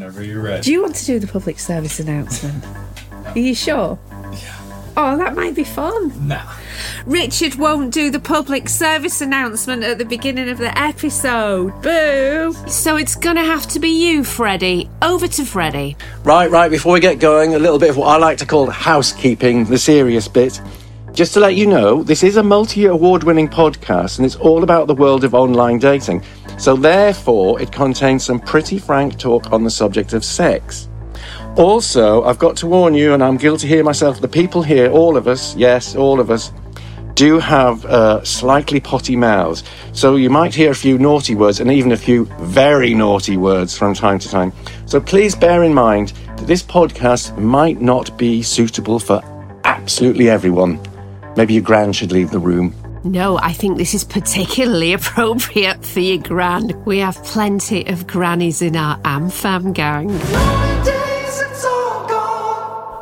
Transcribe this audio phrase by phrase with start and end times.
[0.00, 0.62] Whenever you're ready.
[0.62, 2.64] Do you want to do the public service announcement?
[3.26, 3.98] Are you sure?
[4.32, 4.92] Yeah.
[4.96, 6.26] Oh, that might be fun.
[6.26, 6.40] Nah.
[7.04, 11.82] Richard won't do the public service announcement at the beginning of the episode.
[11.82, 12.54] Boo!
[12.66, 14.88] So it's gonna have to be you, Freddie.
[15.02, 15.98] Over to Freddie.
[16.24, 18.70] Right, right, before we get going, a little bit of what I like to call
[18.70, 20.62] housekeeping, the serious bit.
[21.12, 24.62] Just to let you know, this is a multi award winning podcast and it's all
[24.62, 26.22] about the world of online dating.
[26.60, 30.88] So, therefore, it contains some pretty frank talk on the subject of sex.
[31.56, 35.16] Also, I've got to warn you, and I'm guilty here myself, the people here, all
[35.16, 36.52] of us, yes, all of us,
[37.14, 39.64] do have uh, slightly potty mouths.
[39.92, 43.76] So you might hear a few naughty words and even a few very naughty words
[43.76, 44.52] from time to time.
[44.84, 49.22] So please bear in mind that this podcast might not be suitable for
[49.64, 50.78] absolutely everyone.
[51.36, 52.74] Maybe your grand should leave the room.
[53.02, 56.84] No, I think this is particularly appropriate for your gran.
[56.84, 60.08] We have plenty of grannies in our AmFam gang.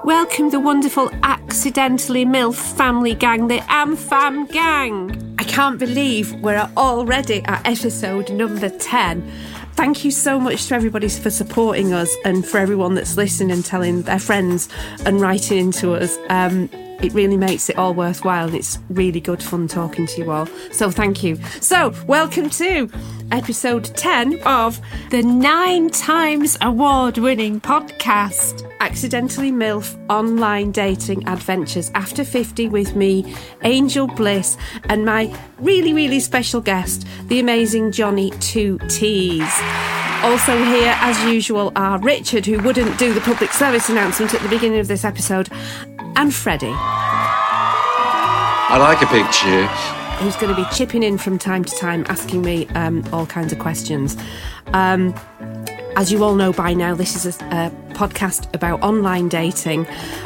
[0.05, 5.34] Welcome the wonderful accidentally MILF family gang, the AmFam gang.
[5.38, 9.30] I can't believe we're already at episode number 10.
[9.74, 13.64] Thank you so much to everybody for supporting us and for everyone that's listening and
[13.64, 14.68] telling their friends
[15.05, 16.16] and writing into us.
[16.30, 20.30] Um, it really makes it all worthwhile and it's really good fun talking to you
[20.30, 20.46] all.
[20.72, 21.36] So thank you.
[21.60, 22.90] So, welcome to
[23.30, 32.24] episode 10 of the nine times award winning podcast, Accidentally MILF Online Dating Adventures After
[32.24, 38.78] 50 with me, Angel Bliss, and my really, really special guest, the amazing Johnny Two
[38.88, 39.60] T's.
[40.22, 44.48] Also, here, as usual, are Richard, who wouldn't do the public service announcement at the
[44.48, 45.48] beginning of this episode,
[46.17, 46.73] and Freddie,
[48.70, 49.67] I like a big cheer.
[50.19, 53.53] who's going to be chipping in from time to time, asking me um, all kinds
[53.53, 54.17] of questions.
[54.69, 55.14] Um,
[55.97, 59.84] as you all know by now, this is a, a podcast about online dating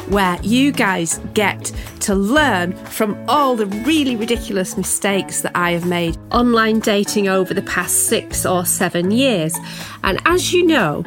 [0.09, 5.85] where you guys get to learn from all the really ridiculous mistakes that I have
[5.87, 9.55] made online dating over the past six or seven years.
[10.03, 11.03] And as you know,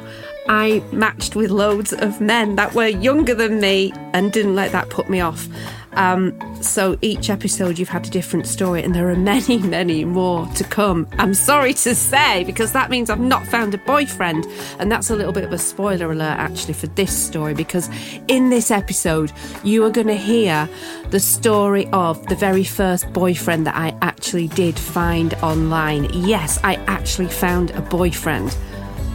[0.48, 4.90] I matched with loads of men that were younger than me and didn't let that
[4.90, 5.48] put me off.
[5.96, 10.46] Um, so each episode you've had a different story, and there are many, many more
[10.54, 11.08] to come.
[11.18, 14.46] I'm sorry to say, because that means I've not found a boyfriend,
[14.78, 17.88] and that's a little bit of a spoiler alert actually for this story, because
[18.28, 19.32] in this episode
[19.64, 20.68] you are going to hear
[21.10, 26.10] the story of the very first boyfriend that I actually did find online.
[26.12, 28.54] Yes, I actually found a boyfriend,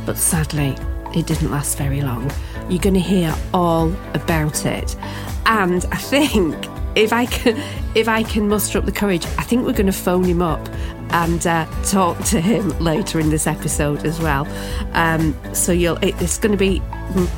[0.06, 0.75] but sadly,
[1.16, 2.32] it didn't last very long.
[2.70, 4.96] You're going to hear all about it.
[5.46, 7.58] And I think if I can,
[7.96, 10.68] if I can muster up the courage, I think we're going to phone him up
[11.12, 14.48] and uh, talk to him later in this episode as well.
[14.94, 16.82] Um, so you'll, it, it's going to be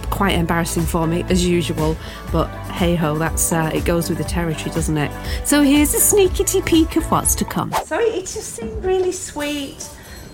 [0.10, 1.98] quite embarrassing for me as usual,
[2.32, 5.12] but hey ho, that's uh, it goes with the territory, doesn't it?
[5.46, 7.74] So here's a sneaky peek of what's to come.
[7.86, 9.90] So it just seemed really sweet,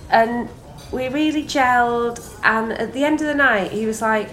[0.09, 0.49] and
[0.91, 2.19] we really gelled.
[2.43, 4.29] And at the end of the night, he was like,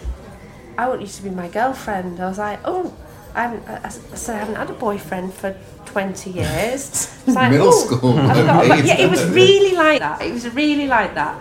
[0.79, 2.93] "I want you to be my girlfriend." I was like, "Oh."
[3.35, 7.13] I haven't, I, I said I haven't had a boyfriend for 20 years.
[7.27, 8.89] It's like, Middle "Oh, school, I've got a- maybe.
[8.89, 10.23] yeah, it was really like that.
[10.23, 11.39] It was really like that.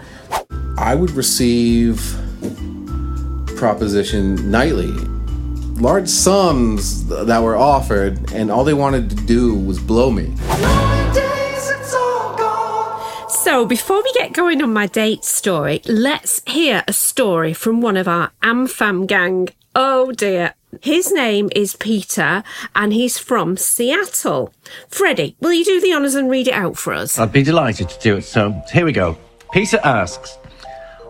[0.77, 1.95] I would receive
[3.55, 4.91] proposition nightly.
[5.79, 10.33] Large sums that were offered, and all they wanted to do was blow me.
[13.45, 17.95] So, before we get going on my date story, let's hear a story from one
[17.95, 19.49] of our AmFam gang.
[19.75, 20.55] Oh dear.
[20.81, 22.43] His name is Peter
[22.75, 24.51] and he's from Seattle.
[24.87, 27.19] Freddie, will you do the honours and read it out for us?
[27.19, 28.23] I'd be delighted to do it.
[28.23, 29.15] So here we go.
[29.51, 30.39] Peter asks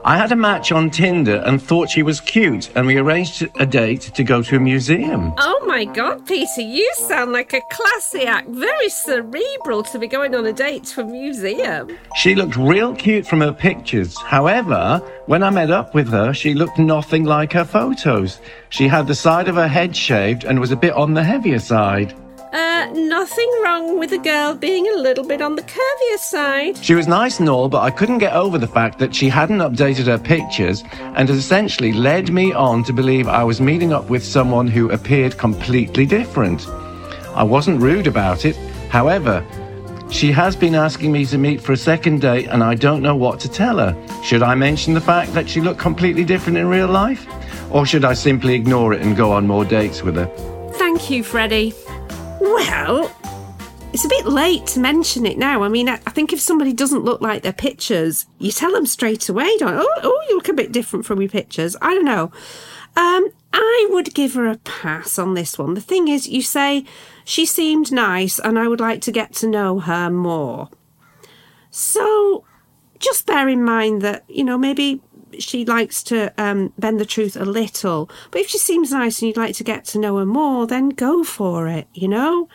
[0.08, 3.66] I had a match on Tinder and thought she was cute, and we arranged a
[3.66, 5.34] date to go to a museum.
[5.40, 8.48] Oh my god, Peter, you sound like a classy act.
[8.50, 11.98] Very cerebral to be going on a date to a museum.
[12.18, 14.16] She looked real cute from her pictures.
[14.22, 18.40] However, when I met up with her, she looked nothing like her photos.
[18.70, 21.58] She had the side of her head shaved and was a bit on the heavier
[21.58, 22.14] side.
[22.55, 26.78] Uh, nothing wrong with a girl being a little bit on the curvier side.
[26.78, 29.57] She was nice and all, but I couldn't get over the fact that she hadn't
[29.57, 34.09] updated her pictures and had essentially led me on to believe I was meeting up
[34.09, 36.66] with someone who appeared completely different.
[37.35, 38.55] I wasn't rude about it.
[38.90, 39.46] However,
[40.09, 43.17] she has been asking me to meet for a second date and I don't know
[43.17, 44.22] what to tell her.
[44.23, 47.28] Should I mention the fact that she looked completely different in real life?
[47.69, 50.28] Or should I simply ignore it and go on more dates with her?
[50.75, 51.73] Thank you, Freddie.
[52.46, 53.12] Well,
[53.92, 55.64] it's a bit late to mention it now.
[55.64, 59.28] I mean, I, think if somebody doesn't look like their pictures, you tell them straight
[59.30, 61.76] away, don't oh, oh, you look a bit different from your pictures.
[61.82, 62.32] I don't know.
[62.96, 65.74] Um, I would give her a pass on this one.
[65.74, 66.86] The thing is, you say
[67.24, 70.70] she seemed nice and I would like to get to know her more.
[71.72, 72.46] So
[73.00, 75.02] just bear in mind that, you know, maybe
[75.41, 78.09] she likes to um, bend the truth a little.
[78.32, 80.90] But if she seems nice and you'd like to get to know her more, then
[80.90, 82.47] go for it, you know?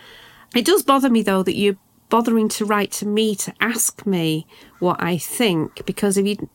[0.54, 1.76] It does bother me, though, that you're
[2.08, 4.46] bothering to write to me to ask me
[4.80, 6.48] what I think, because if you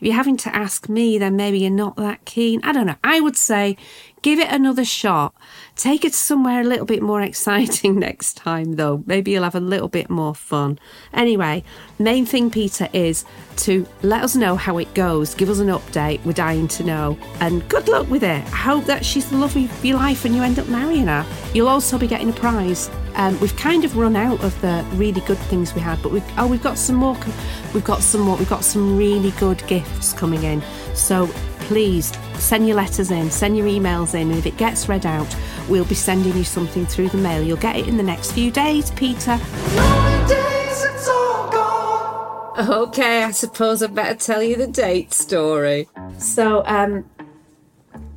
[0.00, 2.60] if you're having to ask me, then maybe you're not that keen.
[2.62, 2.96] I don't know.
[3.04, 3.76] I would say
[4.22, 5.34] give it another shot.
[5.76, 9.02] Take it somewhere a little bit more exciting next time, though.
[9.06, 10.78] Maybe you'll have a little bit more fun.
[11.12, 11.64] Anyway,
[11.98, 13.24] main thing, Peter, is
[13.56, 15.34] to let us know how it goes.
[15.34, 16.24] Give us an update.
[16.24, 17.18] We're dying to know.
[17.40, 18.44] And good luck with it.
[18.52, 21.26] I hope that she's the love of your life and you end up marrying her.
[21.52, 22.90] You'll also be getting a prize.
[23.14, 26.22] Um, we've kind of run out of the really good things we had, but we
[26.38, 27.16] oh we've got some more.
[27.74, 28.36] We've got some more.
[28.38, 30.62] We've got some really good gifts coming in.
[30.94, 31.28] So
[31.72, 35.34] please send your letters in, send your emails in, and if it gets read out,
[35.70, 37.42] we'll be sending you something through the mail.
[37.42, 39.40] You'll get it in the next few days, Peter.
[42.58, 45.88] Okay, I suppose I better tell you the date story.
[46.18, 47.08] So, um,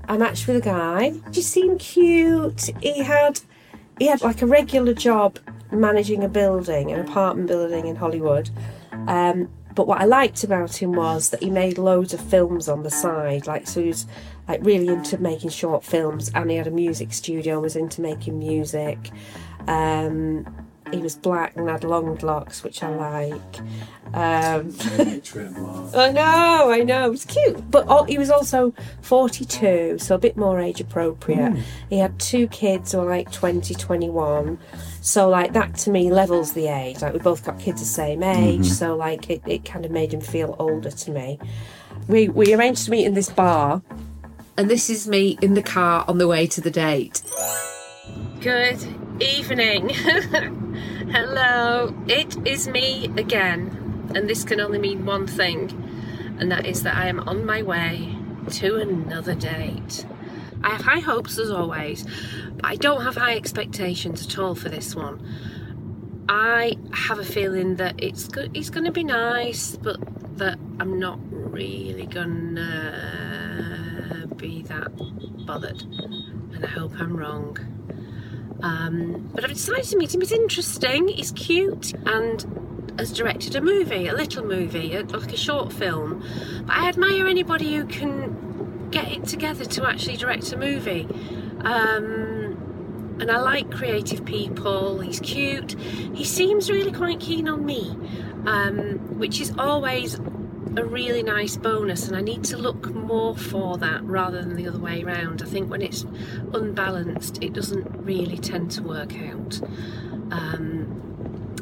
[0.10, 1.14] I matched with a guy.
[1.32, 2.70] He seemed cute.
[2.82, 3.40] He had
[3.98, 5.40] he had like a regular job
[5.72, 8.50] managing a building, an apartment building in Hollywood.
[9.08, 12.84] Um, but what I liked about him was that he made loads of films on
[12.84, 13.46] the side.
[13.46, 14.08] Like so, he was
[14.48, 17.56] like really into making short films, and he had a music studio.
[17.56, 19.12] And was into making music.
[19.68, 20.46] Um,
[20.92, 23.60] he was black and had long locks, which I like.
[24.14, 24.74] Um,
[25.96, 27.70] I know, I know, it was cute.
[27.72, 31.54] But all, he was also 42, so a bit more age appropriate.
[31.54, 31.62] Mm.
[31.90, 34.60] He had two kids who were like 20, 21.
[35.06, 37.04] So, like, that to me levels the age.
[37.04, 38.64] Like, we both got kids the same age, mm-hmm.
[38.64, 41.38] so, like, it, it kind of made him feel older to me.
[42.08, 43.84] We, we arranged to meet in this bar,
[44.58, 47.22] and this is me in the car on the way to the date.
[48.40, 48.84] Good
[49.22, 49.90] evening.
[51.12, 55.70] Hello, it is me again, and this can only mean one thing,
[56.40, 58.18] and that is that I am on my way
[58.54, 60.08] to another date.
[60.64, 62.06] I have high hopes as always,
[62.56, 65.24] but I don't have high expectations at all for this one.
[66.28, 69.98] I have a feeling that it's go- it's going to be nice, but
[70.38, 73.46] that I'm not really gonna
[74.36, 74.92] be that
[75.46, 77.58] bothered, and I hope I'm wrong.
[78.62, 80.22] Um, but I've decided to meet him.
[80.22, 85.38] He's interesting, he's cute, and has directed a movie, a little movie, a, like a
[85.38, 86.24] short film.
[86.66, 88.45] But I admire anybody who can
[88.96, 91.06] get it together to actually direct a movie.
[91.66, 95.02] Um, and I like creative people.
[95.02, 95.78] He's cute.
[96.14, 97.90] He seems really quite keen on me,
[98.46, 100.16] um, which is always
[100.78, 104.68] a really nice bonus and I need to look more for that rather than the
[104.68, 105.42] other way around.
[105.42, 106.06] I think when it's
[106.54, 109.62] unbalanced it doesn't really tend to work out.
[110.32, 111.05] Um,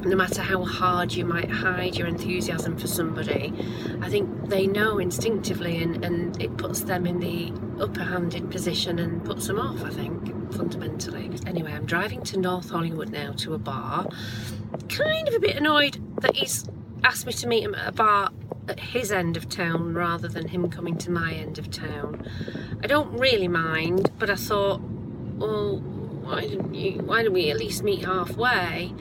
[0.06, 3.54] no matter how hard you might hide your enthusiasm for somebody,
[4.02, 9.00] I think they know instinctively and, and it puts them in the upper handed position
[9.00, 11.32] and puts them off, I think, fundamentally.
[11.46, 14.08] Anyway, I'm driving to North Hollywood now to a bar.
[14.90, 16.66] Kind of a bit annoyed that he's
[17.04, 18.30] asked me to meet him at a bar
[18.68, 22.26] at his end of town rather than him coming to my end of town.
[22.82, 24.82] I don't really mind, but I thought,
[25.36, 27.00] well, why didn't you?
[27.00, 28.94] Why didn't we at least meet halfway?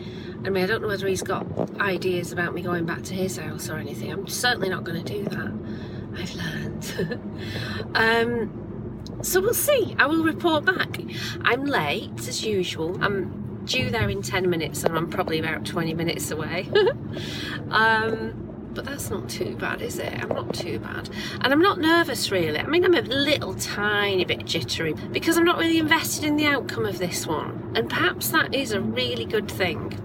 [0.44, 1.46] I mean, I don't know whether he's got
[1.80, 4.10] ideas about me going back to his house or anything.
[4.10, 5.52] I'm certainly not going to do that.
[6.16, 7.94] I've learned.
[7.94, 8.62] um,
[9.22, 9.94] so we'll see.
[9.98, 11.00] I will report back.
[11.42, 13.02] I'm late as usual.
[13.02, 16.68] I'm due there in 10 minutes and I'm probably about 20 minutes away.
[17.70, 20.12] um, but that's not too bad, is it?
[20.12, 21.08] I'm not too bad.
[21.40, 22.58] And I'm not nervous really.
[22.58, 26.46] I mean, I'm a little tiny bit jittery because I'm not really invested in the
[26.46, 27.74] outcome of this one.
[27.76, 29.98] And perhaps that is a really good thing.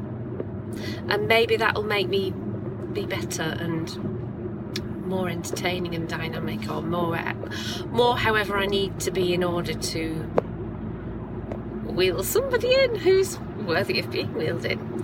[1.09, 2.31] And maybe that'll make me
[2.93, 7.17] be better and more entertaining and dynamic or more
[7.87, 10.13] more however I need to be in order to
[11.85, 15.03] wheel somebody in who's worthy of being wheeled in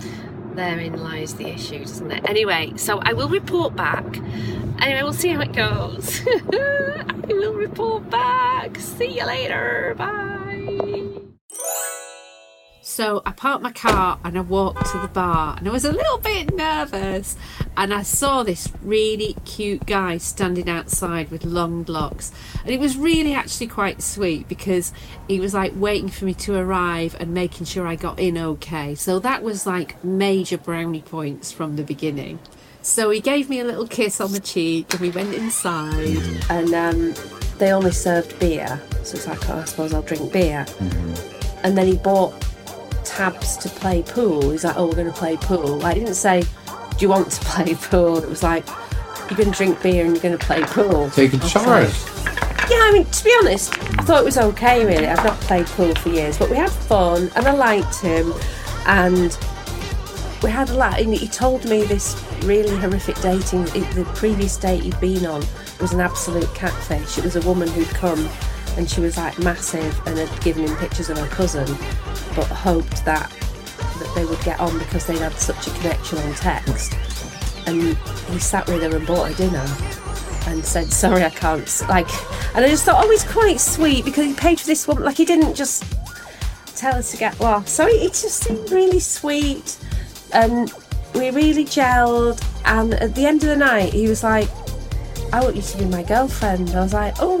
[0.54, 2.28] therein lies the issue, doesn't it?
[2.28, 4.04] Anyway, so I will report back.
[4.80, 6.20] Anyway, we'll see how it goes.
[6.26, 8.78] I will report back.
[8.78, 9.94] See you later.
[9.96, 11.93] Bye.
[12.86, 15.90] So I parked my car and I walked to the bar and I was a
[15.90, 17.34] little bit nervous
[17.78, 22.30] and I saw this really cute guy standing outside with long locks
[22.62, 24.92] and it was really actually quite sweet because
[25.28, 28.94] he was like waiting for me to arrive and making sure I got in okay.
[28.94, 32.38] So that was like major brownie points from the beginning.
[32.82, 36.18] So he gave me a little kiss on the cheek and we went inside
[36.50, 37.14] and um,
[37.56, 38.78] they only served beer.
[39.04, 40.66] So it's like, oh, I suppose I'll drink beer.
[41.62, 42.44] And then he bought
[43.14, 44.50] tabs to play pool.
[44.50, 45.78] He's like, oh, we're going to play pool.
[45.78, 48.18] Like, he didn't say, do you want to play pool?
[48.18, 48.66] It was like,
[49.30, 51.10] you're going to drink beer and you're going to play pool.
[51.10, 51.92] Taking charge.
[52.70, 55.06] yeah, I mean, to be honest, I thought it was okay, really.
[55.06, 58.32] I've not played pool for years, but we had fun and I liked him.
[58.86, 59.36] And
[60.42, 61.00] we had a lot.
[61.00, 63.64] And he told me this really horrific dating.
[63.64, 65.42] The previous date he'd been on
[65.80, 67.16] was an absolute catfish.
[67.16, 68.28] It was a woman who'd come
[68.76, 71.66] and she was like massive and had given him pictures of her cousin,
[72.34, 73.30] but hoped that
[73.98, 76.94] that they would get on because they'd had such a connection on text.
[77.66, 77.96] And
[78.28, 79.64] he sat with her and bought her dinner
[80.46, 82.08] and said, "Sorry, I can't." Like,
[82.54, 85.04] and I just thought, oh, he's quite sweet because he paid for this woman.
[85.04, 85.84] Like, he didn't just
[86.76, 87.74] tell her to get lost.
[87.74, 89.78] So it just seemed really sweet,
[90.32, 90.72] and
[91.14, 92.44] we really gelled.
[92.64, 94.48] And at the end of the night, he was like,
[95.32, 97.40] "I want you to be my girlfriend." I was like, "Oh,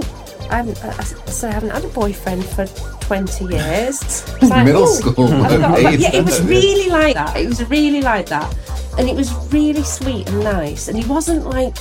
[0.54, 2.66] I haven't." I, I said, "I haven't had a boyfriend for."
[3.04, 4.24] 20 years.
[4.44, 7.36] Like, Middle "Oh, school got- yeah, it was really like that.
[7.36, 8.54] It was really like that.
[8.98, 10.88] And it was really sweet and nice.
[10.88, 11.76] And he wasn't like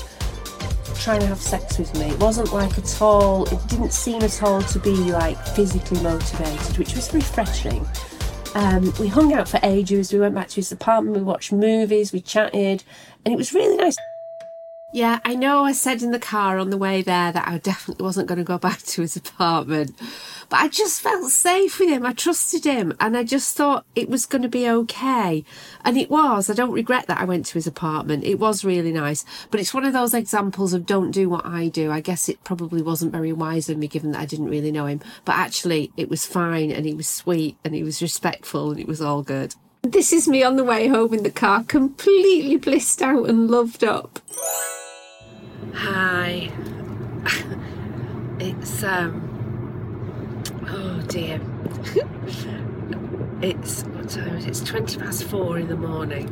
[0.96, 2.06] trying to have sex with me.
[2.06, 6.78] It wasn't like at all, it didn't seem at all to be like physically motivated,
[6.78, 7.86] which was refreshing.
[8.56, 10.14] Um, we hung out for ages.
[10.14, 11.18] We went back to his apartment.
[11.18, 12.14] We watched movies.
[12.14, 12.84] We chatted,
[13.26, 13.98] and it was really nice.
[14.94, 18.04] Yeah, I know I said in the car on the way there that I definitely
[18.04, 20.00] wasn't going to go back to his apartment,
[20.50, 22.06] but I just felt safe with him.
[22.06, 25.46] I trusted him and I just thought it was going to be okay.
[25.84, 26.48] And it was.
[26.48, 28.24] I don't regret that I went to his apartment.
[28.24, 31.70] It was really nice, but it's one of those examples of don't do what I
[31.70, 31.92] do.
[31.92, 34.86] I guess it probably wasn't very wise of me given that I didn't really know
[34.86, 38.80] him, but actually it was fine and he was sweet and he was respectful and
[38.80, 39.56] it was all good.
[39.82, 43.84] This is me on the way home in the car, completely blissed out and loved
[43.84, 44.20] up.
[45.72, 46.52] Hi.
[48.40, 49.22] It's um
[50.68, 51.40] oh dear.
[53.42, 54.50] it's what time is it?
[54.50, 56.28] It's twenty past four in the morning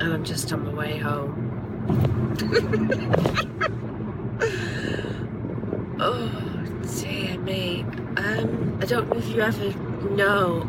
[0.00, 2.32] and I'm just on my way home.
[6.00, 6.64] oh
[7.02, 7.82] dear me.
[8.16, 9.74] Um I don't know if you ever
[10.10, 10.66] know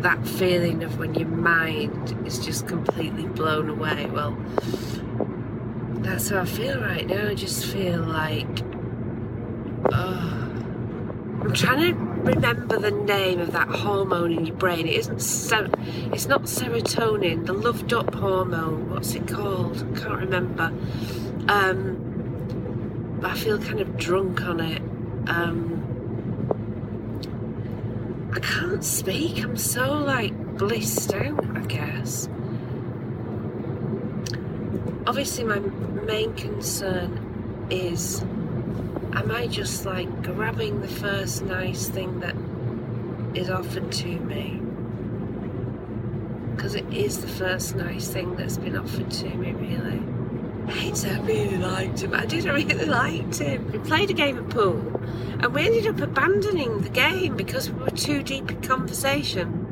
[0.00, 4.06] that feeling of when your mind is just completely blown away.
[4.06, 4.36] Well
[6.02, 7.28] that's how I feel right now.
[7.28, 8.46] I just feel like.
[9.92, 10.48] Oh,
[11.40, 14.86] I'm trying to remember the name of that hormone in your brain.
[14.86, 15.20] It isn't.
[15.20, 15.70] Ser-
[16.12, 17.46] it's not serotonin.
[17.46, 18.90] The loved up hormone.
[18.90, 19.76] What's it called?
[19.78, 20.72] I can't remember.
[21.48, 24.82] Um, but I feel kind of drunk on it.
[25.28, 25.84] Um,
[28.34, 29.42] I can't speak.
[29.42, 31.56] I'm so like blissed out.
[31.56, 32.28] I guess
[35.08, 35.58] obviously my
[36.04, 38.20] main concern is
[39.14, 42.36] am I just like grabbing the first nice thing that
[43.34, 44.60] is offered to me?
[46.54, 50.02] Because it is the first nice thing that's been offered to me, really.
[50.70, 52.12] Hates I really liked him.
[52.12, 53.72] I did I really liked him.
[53.72, 55.00] We played a game of pool
[55.40, 59.64] and we ended up abandoning the game because we were too deep in conversation.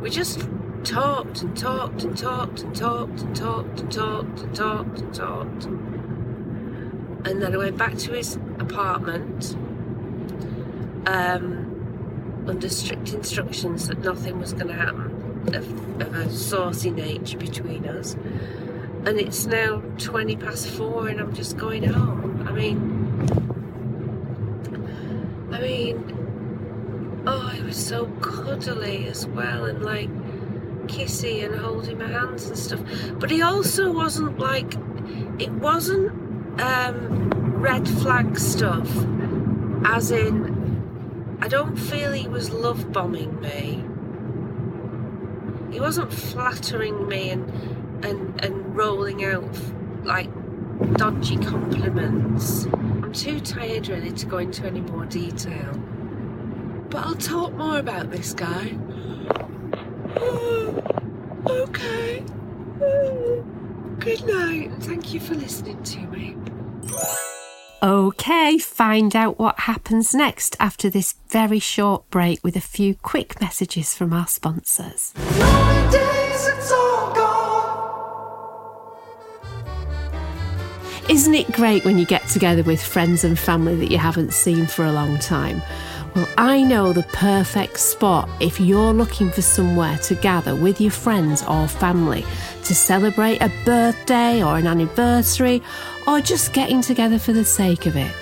[0.00, 0.48] We just
[0.86, 5.64] talked and talked and talked and talked and talked and talked and talked and talked.
[7.26, 9.56] And then I went back to his apartment
[11.06, 17.38] um, under strict instructions that nothing was going to happen of, of a saucy nature
[17.38, 18.14] between us.
[18.14, 22.46] And it's now 20 past four and I'm just going home.
[22.48, 22.92] I mean,
[25.52, 30.10] I mean, oh, it was so cuddly as well and like
[30.86, 32.80] kissy and holding my hands and stuff.
[33.18, 34.74] But he also wasn't like,
[35.38, 36.10] it wasn't
[36.60, 38.90] um, red flag stuff,
[39.84, 43.84] as in, I don't feel he was love bombing me.
[45.72, 49.58] He wasn't flattering me and and and rolling out
[50.04, 50.30] like
[50.94, 52.66] dodgy compliments.
[52.66, 55.72] I'm too tired really to go into any more detail.
[56.88, 58.78] But I'll talk more about this guy.
[60.18, 60.82] Oh,
[61.46, 62.22] okay.
[63.98, 66.36] Good night, thank you for listening to me.
[67.82, 73.40] Okay, find out what happens next after this very short break with a few quick
[73.40, 75.12] messages from our sponsors.
[81.08, 84.66] Isn't it great when you get together with friends and family that you haven't seen
[84.66, 85.62] for a long time?
[86.16, 90.90] Well, I know the perfect spot if you're looking for somewhere to gather with your
[90.90, 92.24] friends or family
[92.64, 95.62] to celebrate a birthday or an anniversary
[96.06, 98.12] or just getting together for the sake of it.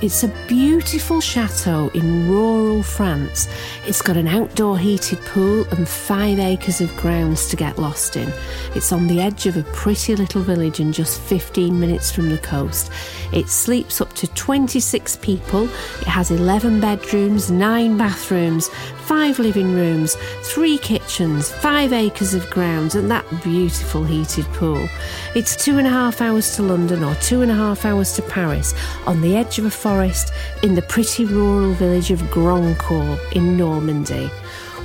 [0.00, 3.48] It's a beautiful chateau in rural France.
[3.86, 8.32] It's got an outdoor heated pool and five acres of grounds to get lost in.
[8.74, 12.38] It's on the edge of a pretty little village and just 15 minutes from the
[12.38, 12.90] coast.
[13.32, 15.64] It sleeps up to 26 people.
[15.64, 18.68] It has 11 bedrooms, 9 bathrooms,
[19.04, 24.88] 5 living rooms, 3 kitchens, 5 acres of grounds, and that beautiful heated pool.
[25.34, 28.22] It's two and a half hours to London or two and a half hours to
[28.22, 28.72] Paris
[29.06, 30.32] on the edge of a forest
[30.62, 34.30] in the pretty rural village of Grandcourt in Normandy.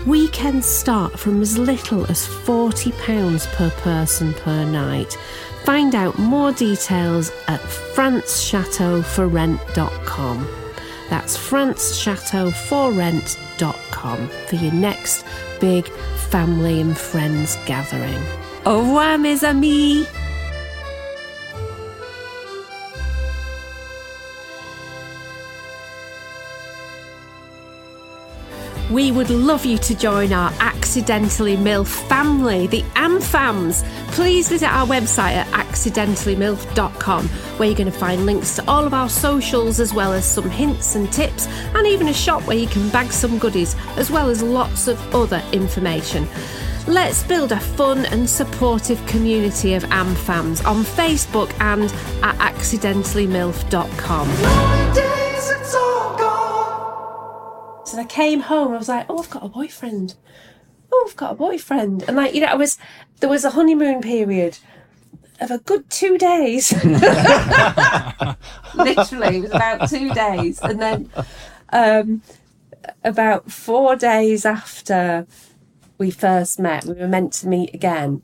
[0.05, 5.17] Weekends start from as little as £40 per person per night.
[5.63, 10.47] Find out more details at francechateauforrent.com.
[11.09, 13.48] That's francechateauforrent.com
[14.47, 15.25] for your next
[15.59, 15.87] big
[16.29, 18.21] family and friends gathering.
[18.65, 20.18] Au revoir, mes amis!
[28.89, 33.83] We would love you to join our Accidentally MILF family, the AmFams.
[34.13, 38.95] Please visit our website at accidentallymilf.com, where you're going to find links to all of
[38.95, 42.65] our socials, as well as some hints and tips, and even a shop where you
[42.65, 46.27] can bag some goodies, as well as lots of other information.
[46.87, 51.83] Let's build a fun and supportive community of AmFams on Facebook and
[52.23, 54.29] at accidentallymilf.com.
[57.89, 60.13] So I came home, I was like, oh, I've got a boyfriend.
[60.91, 62.03] Oh, I've got a boyfriend.
[62.03, 62.77] And like, you know, I was,
[63.19, 64.59] there was a honeymoon period
[65.41, 66.71] of a good two days.
[68.75, 70.59] Literally, it was about two days.
[70.61, 71.09] And then
[71.69, 72.21] um,
[73.03, 75.25] about four days after
[75.97, 78.21] we first met, we were meant to meet again.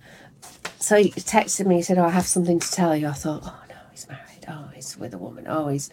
[0.78, 3.08] So he texted me, he said, Oh, I have something to tell you.
[3.08, 4.46] I thought, Oh, no, he's married.
[4.48, 5.46] Oh, he's with a woman.
[5.48, 5.90] Oh, he's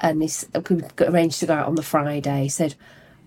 [0.00, 0.30] and he
[0.70, 2.44] we arranged to go out on the Friday.
[2.44, 2.74] He said,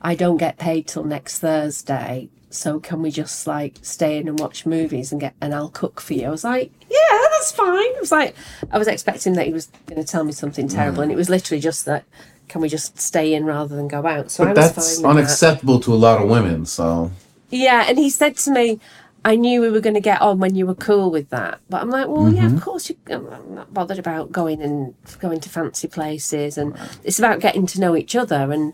[0.02, 4.40] "I don't get paid till next Thursday, so can we just like stay in and
[4.40, 7.68] watch movies and get and I'll cook for you?" I was like, "Yeah, that's fine."
[7.70, 8.36] I was like,
[8.72, 10.74] I was expecting that he was going to tell me something mm.
[10.74, 12.06] terrible, and it was literally just that.
[12.48, 14.32] Can we just stay in rather than go out?
[14.32, 15.08] So But I was that's with that.
[15.10, 16.66] unacceptable to a lot of women.
[16.66, 17.12] So
[17.52, 18.80] Yeah, and he said to me,
[19.26, 21.60] I knew we were going to get on when you were cool with that.
[21.70, 22.62] But I'm like, well, yeah, of mm-hmm.
[22.62, 22.90] course.
[22.90, 27.66] You, I'm not bothered about going and going to fancy places, and it's about getting
[27.68, 28.52] to know each other.
[28.52, 28.74] And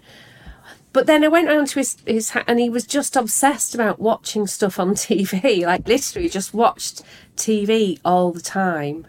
[0.93, 4.45] but then I went round to his his and he was just obsessed about watching
[4.45, 5.65] stuff on TV.
[5.65, 7.01] Like literally, just watched
[7.35, 9.05] TV all the time.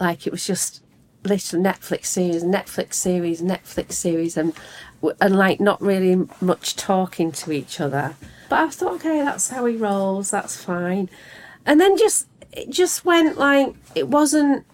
[0.00, 0.82] Like it was just
[1.24, 4.54] little Netflix series, Netflix series, Netflix series, and
[5.20, 8.16] and like not really much talking to each other.
[8.48, 10.30] But I thought, okay, that's how he rolls.
[10.30, 11.08] That's fine.
[11.66, 14.64] And then just it just went like it wasn't.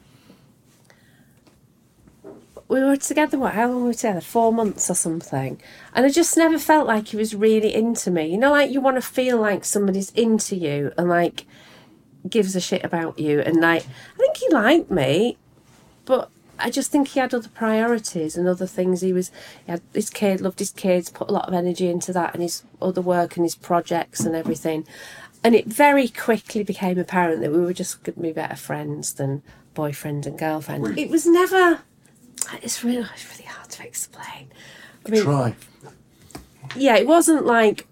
[2.68, 3.38] We were together.
[3.38, 3.54] What?
[3.54, 4.20] How long were we together?
[4.20, 5.60] Four months or something.
[5.94, 8.26] And I just never felt like he was really into me.
[8.26, 11.46] You know, like you want to feel like somebody's into you and like
[12.28, 13.40] gives a shit about you.
[13.40, 15.36] And like I think he liked me,
[16.60, 19.00] I just think he had other priorities and other things.
[19.00, 19.30] He was,
[19.66, 22.42] he had his kid, loved his kids, put a lot of energy into that and
[22.42, 24.86] his other work and his projects and everything.
[25.42, 29.14] And it very quickly became apparent that we were just going to be better friends
[29.14, 29.42] than
[29.74, 30.98] boyfriend and girlfriend.
[30.98, 31.80] It was never,
[32.62, 34.50] it's really, it's really hard to explain.
[35.06, 35.54] I mean, try.
[36.76, 37.86] yeah, it wasn't like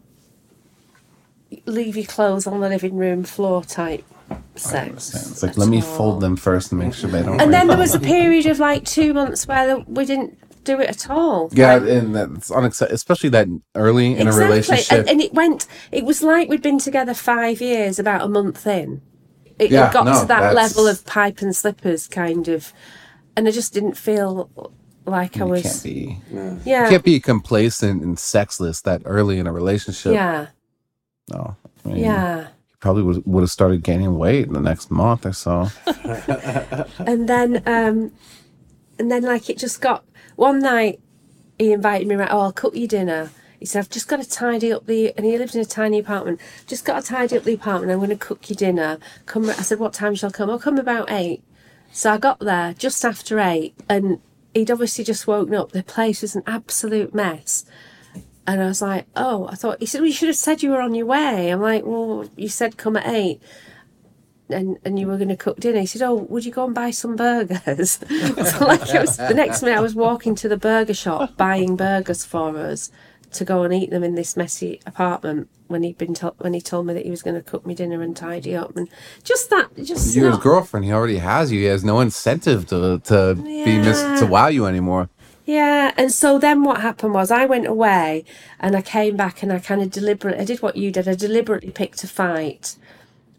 [1.65, 4.05] leave your clothes on the living room floor type
[4.57, 5.15] sex.
[5.15, 7.41] It's like let me fold them first and make sure they don't.
[7.41, 10.89] And then there was a period of like two months where we didn't do it
[10.91, 11.49] at all.
[11.53, 14.93] Yeah, Like, and that's unacceptable, especially that early in a relationship.
[15.01, 18.67] And, and it went, it was like we'd been together five years, about a month
[18.67, 19.01] in.
[19.59, 22.73] It, Yeah, it got no, to that that's- level of pipe and slippers kind of.
[23.37, 24.51] And I just didn't feel
[25.07, 25.63] like I you was.
[25.63, 26.19] can't be
[26.65, 26.85] yeah.
[26.85, 30.13] you can't be complacent and sexless that early in a relationship.
[30.13, 30.49] yeah.
[31.31, 31.57] No.
[31.85, 32.49] I mean, Yeah.
[32.81, 35.69] Probably would would have started gaining weight in the next month or so.
[36.99, 38.13] and then um
[38.99, 40.05] and then like it just got
[40.37, 41.01] one night
[41.59, 44.29] he invited me around oh i'll cook you dinner he said i've just got to
[44.29, 47.43] tidy up the and he lived in a tiny apartment just got to tidy up
[47.43, 50.33] the apartment i'm going to cook you dinner come i said what time shall i
[50.33, 51.43] come i'll come about eight
[51.91, 54.21] so i got there just after eight and
[54.55, 55.73] he'd obviously just woken up.
[55.73, 57.65] The place was an absolute mess.
[58.49, 60.71] And I was like, oh, I thought, he said, well, you should have said you
[60.71, 61.51] were on your way.
[61.53, 63.43] I'm like, well, you said come at eight
[64.49, 65.81] and, and you were going to cook dinner.
[65.81, 67.91] He said, oh, would you go and buy some burgers?
[68.01, 71.77] so like it was, the next minute I was walking to the burger shop buying
[71.77, 72.91] burgers for us
[73.33, 76.63] to go and eat them in this messy apartment when he'd been to- when he
[76.63, 78.89] told me that he was going to cook me dinner and tidy up and
[79.23, 80.87] just that just You're his girlfriend.
[80.87, 81.61] He already has you.
[81.61, 85.11] He has no incentive to to be mis- to wow you anymore.
[85.49, 88.27] Yeah, and so then what happened was I went away
[88.61, 91.09] and I came back and I kind of deliberately I did what you did.
[91.09, 92.77] I deliberately picked a fight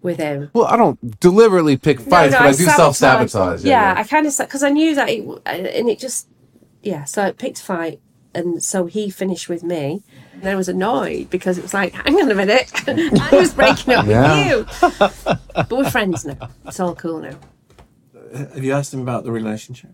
[0.01, 0.49] with him.
[0.53, 3.63] Well, I don't deliberately pick fights, but I, do self sabotage.
[3.63, 6.27] Yeah, I kind of because I knew that it and it just
[6.81, 7.03] yeah.
[7.03, 7.99] So I picked a fight,
[8.33, 10.01] and so he finished with me.
[10.33, 13.93] And I was annoyed because it was like, hang on a minute, I was breaking
[13.93, 14.55] up Yeah.
[14.63, 14.89] with you.
[15.53, 16.49] But we're friends now.
[16.65, 17.35] It's all cool now.
[18.33, 19.91] Uh, have you asked him about the relationship?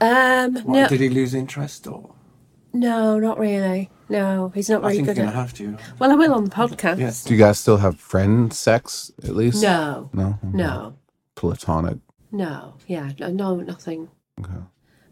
[0.00, 2.14] Um, What, no, Did he lose interest or?
[2.72, 3.90] no, not really.
[4.08, 5.94] No, he's not really I very think you're good going to have to.
[5.98, 6.98] Well, I will on the podcast.
[6.98, 7.22] Yes.
[7.24, 9.62] Do you guys still have friend sex at least?
[9.62, 10.38] No, No.
[10.42, 10.96] no,
[11.36, 11.98] Platonic.
[12.32, 12.74] no.
[12.86, 14.08] Yeah, no, no, nothing.
[14.40, 14.50] Okay.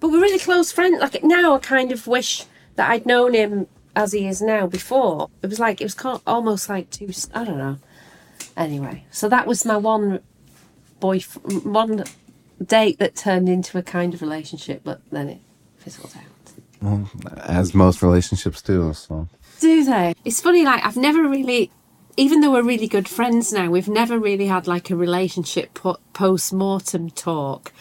[0.00, 1.00] But we're really close friends.
[1.00, 2.44] Like now, I kind of wish
[2.76, 5.28] that I'd known him as he is now before.
[5.42, 7.10] It was like it was almost like two.
[7.34, 7.76] I don't know.
[8.56, 10.20] Anyway, so that was my one
[11.00, 11.20] boy,
[11.62, 12.04] one
[12.64, 15.40] date that turned into a kind of relationship, but then it
[15.78, 16.24] fizzled out.
[16.80, 18.92] Well, As most relationships do.
[18.92, 19.28] So.
[19.60, 20.14] Do they?
[20.24, 20.64] It's funny.
[20.64, 21.70] Like I've never really,
[22.16, 25.98] even though we're really good friends now, we've never really had like a relationship po-
[26.12, 27.72] post mortem talk.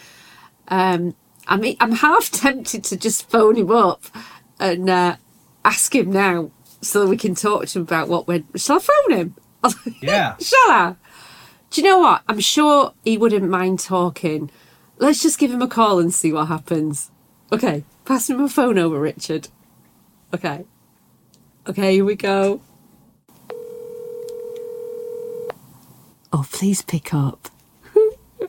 [0.68, 1.14] Um,
[1.46, 4.02] I mean, I'm half tempted to just phone him up
[4.58, 5.16] and uh,
[5.64, 8.42] ask him now so that we can talk to him about what we're.
[8.56, 9.34] Shall I phone him?
[10.00, 10.36] Yeah.
[10.38, 10.94] Shall I?
[11.70, 12.22] Do you know what?
[12.28, 14.50] I'm sure he wouldn't mind talking.
[15.00, 17.10] Let's just give him a call and see what happens.
[17.52, 19.48] Okay, pass him a phone over, Richard.
[20.34, 20.64] Okay.
[21.68, 22.60] Okay, here we go.
[26.32, 27.48] Oh, please pick up.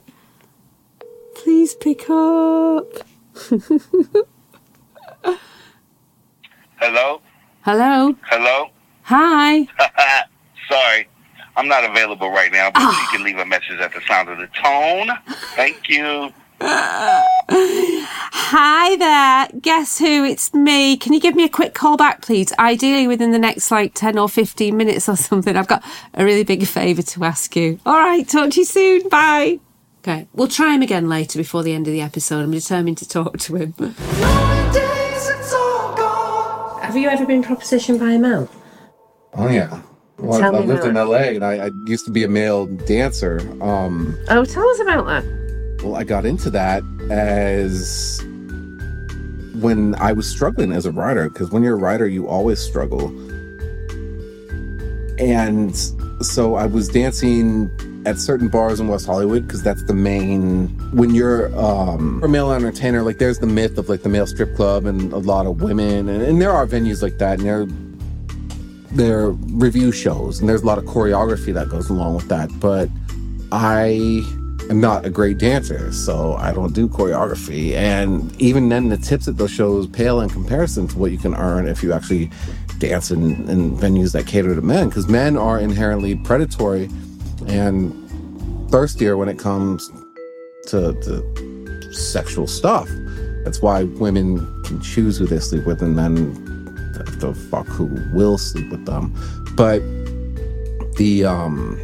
[1.36, 2.88] please pick up.
[6.78, 7.22] Hello?
[7.62, 8.16] Hello.
[8.24, 8.70] Hello?
[9.04, 9.68] Hi.
[10.70, 11.08] Sorry,
[11.56, 13.10] I'm not available right now, but you ah.
[13.12, 15.10] can leave a message at the sound of the tone.
[15.56, 16.32] Thank you.
[17.52, 17.88] Hi
[18.98, 19.60] there.
[19.62, 20.24] Guess who?
[20.26, 20.98] It's me.
[20.98, 22.52] Can you give me a quick call back, please?
[22.60, 25.56] Ideally within the next like 10 or 15 minutes or something.
[25.56, 27.80] I've got a really big favour to ask you.
[27.86, 28.28] All right.
[28.28, 29.08] Talk to you soon.
[29.10, 29.60] Bye.
[30.04, 30.28] Okay.
[30.34, 32.42] We'll try him again later before the end of the episode.
[32.42, 33.74] I'm determined to talk to him.
[36.82, 38.50] Have you ever been propositioned by a man?
[39.36, 39.82] Oh yeah.
[40.18, 40.96] Well, Tell I me lived in.
[40.96, 43.40] LA and I, I used to be a male dancer.
[43.62, 45.49] Um, Oh, tell us about that.
[45.84, 48.22] Well, I got into that as
[49.62, 53.08] when I was struggling as a writer, because when you're a writer, you always struggle.
[55.20, 55.76] And
[56.22, 57.70] so I was dancing
[58.06, 60.68] at certain bars in West Hollywood because that's the main.
[60.92, 64.56] When you're um, a male entertainer, like there's the myth of like the male strip
[64.56, 67.68] club and a lot of women, and, and there are venues like that, and there
[68.92, 72.50] there are revue shows, and there's a lot of choreography that goes along with that.
[72.60, 72.90] But
[73.52, 74.24] I
[74.70, 77.74] am not a great dancer, so I don't do choreography.
[77.74, 81.36] And even then, the tips at those shows pale in comparison to what you can
[81.36, 82.30] earn if you actually
[82.78, 86.90] dance in, in venues that cater to men, because men are inherently predatory
[87.48, 87.92] and
[88.70, 89.90] thirstier when it comes
[90.68, 92.88] to, to sexual stuff.
[93.44, 96.36] That's why women can choose who they sleep with, and men
[97.20, 99.14] to fuck who will sleep with them.
[99.56, 99.80] But
[100.98, 101.80] the um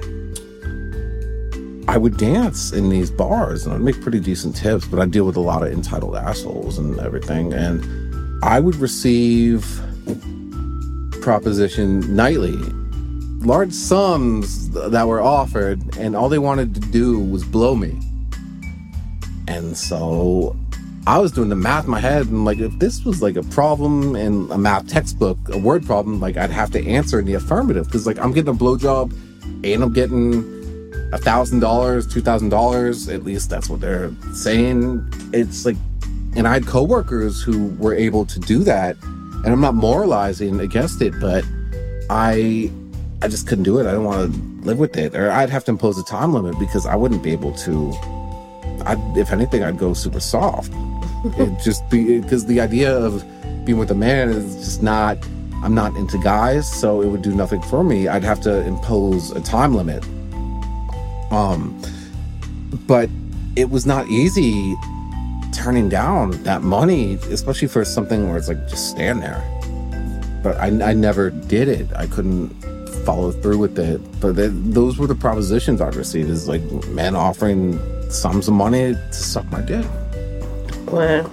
[1.87, 5.25] I would dance in these bars and I'd make pretty decent tips, but I deal
[5.25, 7.53] with a lot of entitled assholes and everything.
[7.53, 9.65] And I would receive
[11.21, 12.55] proposition nightly,
[13.45, 17.99] large sums that were offered, and all they wanted to do was blow me.
[19.47, 20.55] And so
[21.07, 23.43] I was doing the math in my head, and like, if this was like a
[23.43, 27.35] problem in a math textbook, a word problem, like I'd have to answer in the
[27.35, 29.11] affirmative because, like, I'm getting a blowjob
[29.63, 30.54] and I'm getting
[31.15, 33.07] a thousand dollars, two thousand dollars.
[33.07, 35.07] At least that's what they're saying.
[35.33, 35.77] It's like,
[36.35, 41.01] and I had coworkers who were able to do that, and I'm not moralizing against
[41.01, 41.45] it, but
[42.09, 42.69] I,
[43.21, 43.87] I just couldn't do it.
[43.87, 46.59] I don't want to live with it, or I'd have to impose a time limit
[46.59, 47.93] because I wouldn't be able to.
[48.85, 50.71] I'd, if anything, I'd go super soft.
[50.71, 51.41] Mm-hmm.
[51.41, 53.23] it just be because the idea of
[53.65, 55.17] being with a man is just not.
[55.63, 58.07] I'm not into guys, so it would do nothing for me.
[58.09, 60.05] I'd have to impose a time limit.
[61.31, 61.81] Um,
[62.87, 63.09] but
[63.55, 64.75] it was not easy
[65.53, 69.43] turning down that money, especially for something where it's like just stand there.
[70.43, 71.87] But I, I never did it.
[71.95, 72.49] I couldn't
[73.05, 74.01] follow through with it.
[74.19, 78.93] But th- those were the propositions I'd receive is like men offering sums of money
[78.93, 79.85] to suck my dick.
[80.87, 81.29] Wow.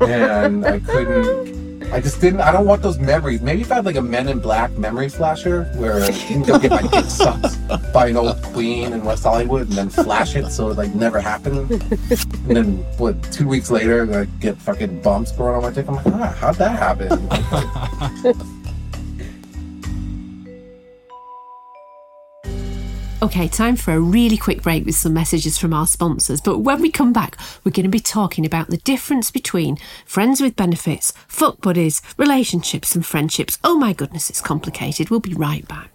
[0.00, 1.46] And I couldn't.
[1.92, 2.40] I just didn't.
[2.40, 3.40] I don't want those memories.
[3.40, 6.58] Maybe if I had like a Men in Black memory flasher where I can go
[6.58, 7.56] get my dick sucked
[7.92, 11.20] by an old queen in West Hollywood and then flash it so it like never
[11.20, 11.70] happened.
[11.70, 13.22] And then what?
[13.32, 15.88] Two weeks later, I get fucking bumps growing on my dick.
[15.88, 18.46] I'm like, ah, how'd that happen?
[23.22, 26.42] Okay, time for a really quick break with some messages from our sponsors.
[26.42, 30.42] But when we come back, we're going to be talking about the difference between friends
[30.42, 33.58] with benefits, fuck buddies, relationships, and friendships.
[33.64, 35.08] Oh my goodness, it's complicated.
[35.08, 35.90] We'll be right back.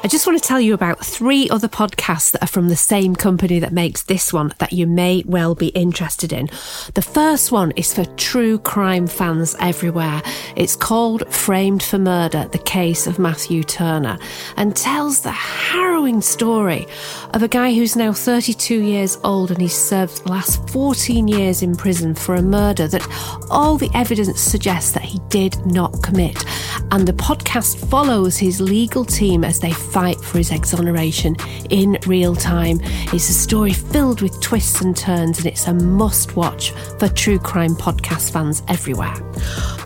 [0.00, 3.16] I just want to tell you about three other podcasts that are from the same
[3.16, 6.48] company that makes this one that you may well be interested in.
[6.94, 10.22] The first one is for true crime fans everywhere.
[10.54, 14.18] It's called Framed for Murder The Case of Matthew Turner
[14.56, 16.86] and tells the harrowing story
[17.34, 21.60] of a guy who's now 32 years old and he's served the last 14 years
[21.60, 23.06] in prison for a murder that
[23.50, 26.44] all the evidence suggests that he did not commit.
[26.92, 31.36] And the podcast follows his legal team as they fight for his exoneration
[31.70, 32.80] in real time.
[33.12, 37.38] It's a story filled with twists and turns, and it's a must watch for true
[37.38, 39.14] crime podcast fans everywhere.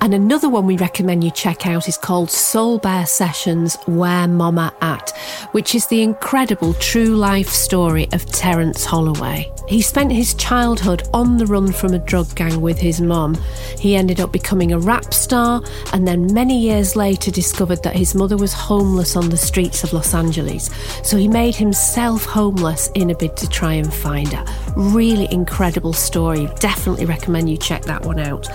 [0.01, 4.75] And another one we recommend you check out is called Soul Bear Sessions Where Mama
[4.81, 5.11] At,
[5.53, 9.53] which is the incredible true life story of Terence Holloway.
[9.69, 13.39] He spent his childhood on the run from a drug gang with his mum.
[13.79, 15.63] He ended up becoming a rap star
[15.93, 19.92] and then many years later discovered that his mother was homeless on the streets of
[19.93, 20.71] Los Angeles.
[21.03, 24.45] So he made himself homeless in a bid to try and find her.
[24.77, 26.49] Really incredible story.
[26.59, 28.49] Definitely recommend you check that one out.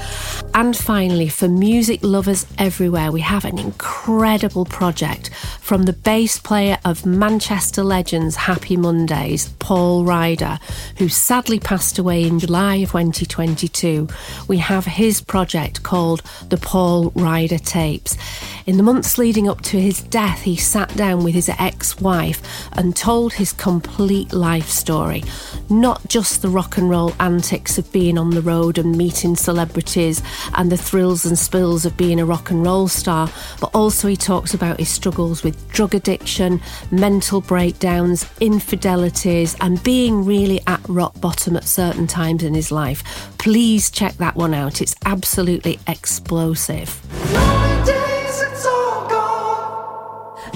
[0.53, 5.29] And finally, for music lovers everywhere, we have an incredible project
[5.61, 10.59] from the bass player of Manchester Legends Happy Mondays, Paul Ryder,
[10.97, 14.07] who sadly passed away in July of 2022.
[14.47, 18.17] We have his project called the Paul Ryder Tapes.
[18.65, 22.41] In the months leading up to his death, he sat down with his ex wife
[22.71, 25.25] and told his complete life story.
[25.69, 30.23] Not just the rock and roll antics of being on the road and meeting celebrities
[30.55, 34.15] and the thrills and spills of being a rock and roll star, but also he
[34.15, 36.61] talks about his struggles with drug addiction,
[36.91, 43.03] mental breakdowns, infidelities, and being really at rock bottom at certain times in his life.
[43.37, 44.81] Please check that one out.
[44.81, 47.01] It's absolutely explosive.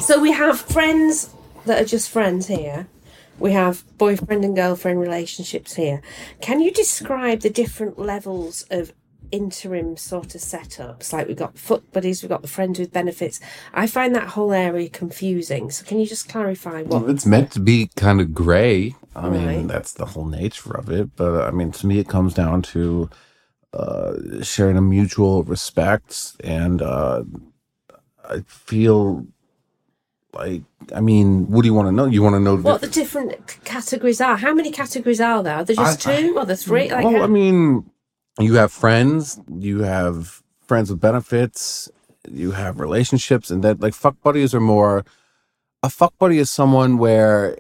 [0.02, 1.30] So we have friends
[1.66, 2.88] that are just friends here.
[3.40, 6.02] We have boyfriend and girlfriend relationships here.
[6.42, 8.92] Can you describe the different levels of
[9.32, 11.14] interim sort of setups?
[11.14, 13.40] Like we've got foot buddies, we've got the friends with benefits.
[13.74, 15.72] I find that whole area confusing.
[15.72, 17.10] So can you just clarify what?
[17.10, 18.96] It's meant to be kind of gray.
[19.16, 19.68] I mean, Right.
[19.68, 21.16] that's the whole nature of it.
[21.16, 23.10] But I mean, to me, it comes down to
[23.74, 26.34] uh, sharing a mutual respect.
[26.44, 27.24] And uh,
[28.28, 29.26] I feel
[30.34, 30.62] like,
[30.96, 32.06] I mean, what do you want to know?
[32.06, 34.38] You want to know What the different categories are?
[34.38, 35.56] How many categories are there?
[35.58, 36.90] Are there just I- two or the three?
[36.90, 37.90] Like, well, how- I mean,
[38.40, 41.90] you have friends, you have friends with benefits,
[42.30, 45.04] you have relationships, and that like fuck buddies are more.
[45.84, 47.58] A fuck buddy is someone where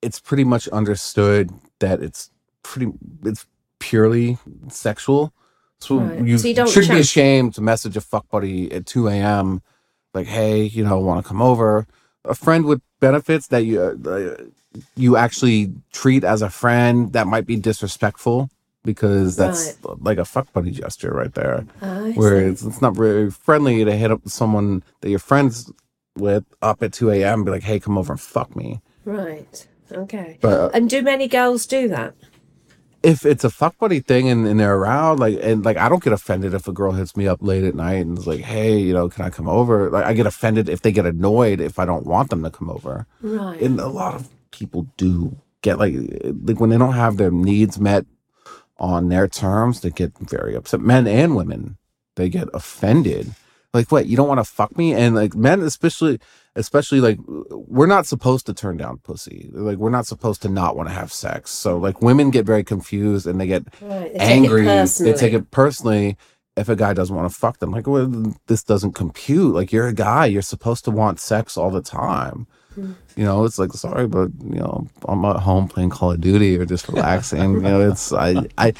[0.00, 1.50] it's pretty much understood
[1.80, 2.30] that it's
[2.62, 2.92] pretty
[3.24, 3.46] it's
[3.80, 5.32] purely sexual.
[5.80, 6.24] So Right.
[6.24, 9.62] you, So you don't shouldn't be ashamed to message a fuck buddy at two a.m.
[10.14, 11.86] Like, hey, you know, want to come over?
[12.24, 14.36] A friend with benefits that you uh,
[14.96, 18.48] you actually treat as a friend that might be disrespectful
[18.84, 21.64] because that's like a fuck buddy gesture right there.
[21.80, 25.70] I Where it's, it's not very friendly to hit up someone that you're friends
[26.16, 27.40] with up at 2 a.m.
[27.40, 28.80] and be like, hey, come over and fuck me.
[29.04, 29.66] Right.
[29.90, 30.38] Okay.
[30.40, 32.14] But uh, And do many girls do that?
[33.02, 36.02] If it's a fuck buddy thing and, and they're around, like, and like, I don't
[36.02, 38.78] get offended if a girl hits me up late at night and is like, hey,
[38.78, 39.90] you know, can I come over?
[39.90, 42.70] Like, I get offended if they get annoyed if I don't want them to come
[42.70, 43.06] over.
[43.20, 43.60] Right.
[43.60, 45.94] and a lot of people do get like
[46.44, 48.04] like when they don't have their needs met
[48.78, 51.78] on their terms they get very upset men and women
[52.16, 53.34] they get offended
[53.72, 56.18] like what you don't want to fuck me and like men especially
[56.56, 60.76] especially like we're not supposed to turn down pussy like we're not supposed to not
[60.76, 64.12] want to have sex so like women get very confused and they get Right.
[64.12, 66.16] They angry Take they take it personally
[66.56, 68.06] if a guy doesn't want to fuck them like well
[68.48, 72.46] this doesn't compute like you're a guy you're supposed to want sex all the time
[73.16, 76.56] You know, it's like sorry, but you know, I'm at home playing Call of Duty
[76.56, 77.52] or just relaxing.
[77.52, 78.72] you know, it's I I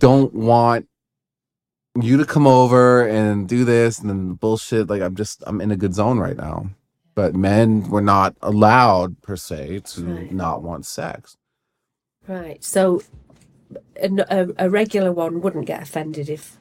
[0.00, 0.86] don't want
[2.00, 4.90] you to come over and do this and then bullshit.
[4.90, 6.68] Like I'm just I'm in a good zone right now.
[7.14, 10.32] But men were not allowed per se to Right.
[10.32, 11.36] not want sex.
[12.26, 12.62] Right.
[12.64, 13.02] So
[14.00, 16.58] a, a, a regular one wouldn't get offended if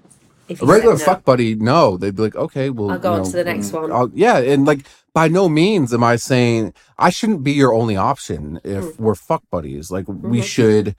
[0.49, 0.99] if A regular no.
[0.99, 3.89] fuck buddy, no, they'd be like, okay, well, I'll go on to the next one.
[3.91, 7.95] I'll- yeah, and like by no means am I saying I shouldn't be your only
[7.95, 8.99] option if Mm.
[8.99, 9.91] we're fuck buddies.
[9.91, 10.43] Like we Mhm.
[10.43, 10.95] should,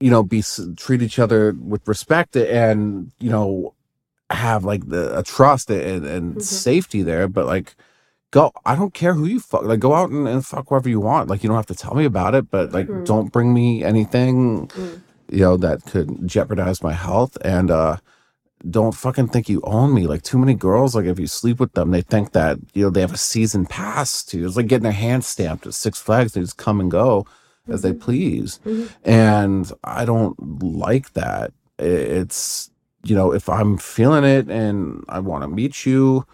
[0.00, 0.42] you know, be
[0.76, 3.74] treat each other with respect and you know
[4.30, 6.42] have like the a trust and, and Mhm.
[6.42, 7.28] safety there.
[7.28, 7.76] But like,
[8.30, 8.52] go.
[8.64, 9.62] I don't care who you fuck.
[9.64, 11.28] Like, go out and, and fuck whoever you want.
[11.28, 12.50] Like, you don't have to tell me about it.
[12.50, 13.04] But like, Mm.
[13.06, 14.68] don't bring me anything.
[14.68, 15.00] Mm.
[15.32, 17.70] You know that could jeopardize my health and.
[17.70, 17.96] uh
[18.70, 20.06] don't fucking think you own me.
[20.06, 22.90] Like too many girls, like if you sleep with them, they think that you know
[22.90, 24.44] they have a season pass to.
[24.44, 26.32] It's like getting their hand stamped at Six Flags.
[26.34, 27.26] They just come and go
[27.68, 28.90] as they please, Mhm.
[29.02, 31.54] and I don't like that.
[31.78, 32.70] It's
[33.02, 36.26] you know if I'm feeling it and I want to meet you,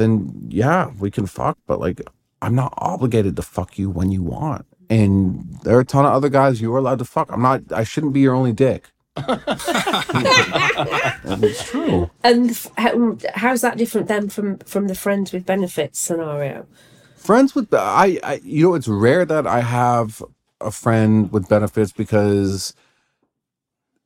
[0.00, 1.58] then yeah, we can fuck.
[1.66, 2.00] But like
[2.42, 4.66] I'm not obligated to fuck you when you want.
[4.88, 7.30] And there are a ton of other guys you are allowed to fuck.
[7.30, 7.70] I'm not.
[7.72, 8.90] I shouldn't be your only dick.
[11.36, 12.10] it's true.
[12.24, 16.66] And how, how's that different then from from the friends with benefits scenario?
[17.20, 20.22] friends with I, I you know it's rare that i have
[20.60, 22.74] a friend with benefits because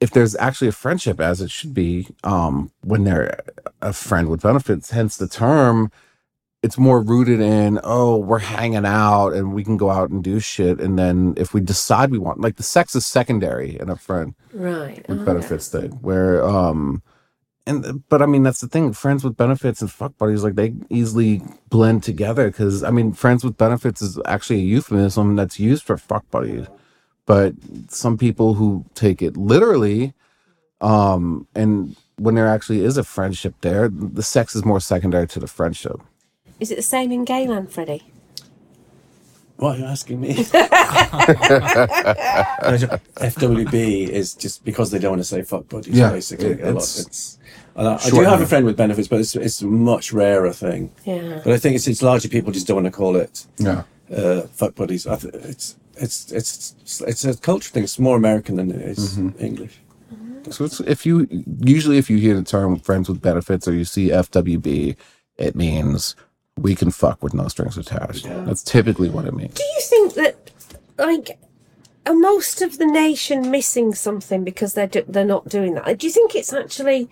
[0.04, 3.40] if there's actually a friendship as it should be um when they're
[3.80, 5.90] a friend with benefits hence the term
[6.62, 10.38] it's more rooted in oh we're hanging out and we can go out and do
[10.40, 13.96] shit and then if we decide we want like the sex is secondary in a
[13.96, 15.02] friend Right.
[15.08, 15.24] with okay.
[15.30, 17.02] benefits thing where um
[17.66, 20.74] and but i mean that's the thing friends with benefits and fuck buddies like they
[20.90, 21.40] easily
[21.70, 25.96] blend together because i mean friends with benefits is actually a euphemism that's used for
[25.96, 26.66] fuck buddies
[27.26, 27.54] but
[27.88, 30.12] some people who take it literally
[30.80, 35.40] um and when there actually is a friendship there the sex is more secondary to
[35.40, 35.96] the friendship
[36.60, 38.02] Is it the same in Gayland, Freddie?
[39.56, 40.34] Why are you asking me?
[42.74, 46.50] FWB is just because they don't want to say fuck buddies, Yeah, basically.
[46.52, 46.82] it- a lot.
[46.82, 47.38] it's It's,
[47.76, 50.52] and I, I do have a friend with benefits, but it's, it's a much rarer
[50.52, 50.92] thing.
[51.04, 51.40] Yeah.
[51.44, 53.82] But I think it's, it's largely people just don't want to call it yeah
[54.14, 55.06] uh, fuck buddies.
[55.06, 56.74] I th- it's, it's, it's,
[57.06, 57.84] it's a culture thing.
[57.84, 59.44] It's more American than it is Mm-hmm.
[59.44, 59.78] English.
[60.50, 61.26] So it's, if you
[61.60, 64.94] usually if you hear the term friends with benefits or you see FWB,
[65.38, 66.14] it means
[66.58, 68.24] we can fuck with no strings attached.
[68.24, 69.54] That's typically what it means.
[69.54, 70.50] Do you think that,
[70.98, 71.38] like,
[72.06, 75.98] are most of the nation missing something because they're do- they're not doing that?
[75.98, 77.08] Do you think it's actually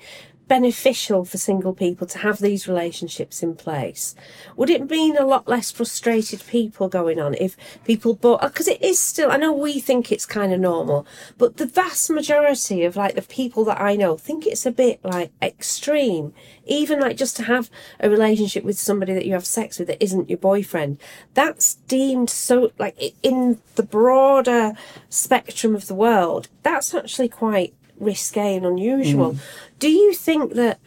[0.48, 4.14] beneficial for single people to have these relationships in place?
[4.57, 8.42] Would it mean a lot less frustrated people going on if people bought?
[8.42, 9.31] Uh, because it is still.
[9.31, 11.07] I know we think it's kind of normal,
[11.38, 15.00] but the vast majority of like the people that I know think it's a bit
[15.05, 16.33] like extreme.
[16.64, 20.02] Even like just to have a relationship with somebody that you have sex with that
[20.02, 20.98] isn't your boyfriend,
[21.35, 24.74] that's deemed so like in the broader
[25.09, 29.37] spectrum of the world, that's actually quite risque and unusual.
[29.79, 30.79] Do you think that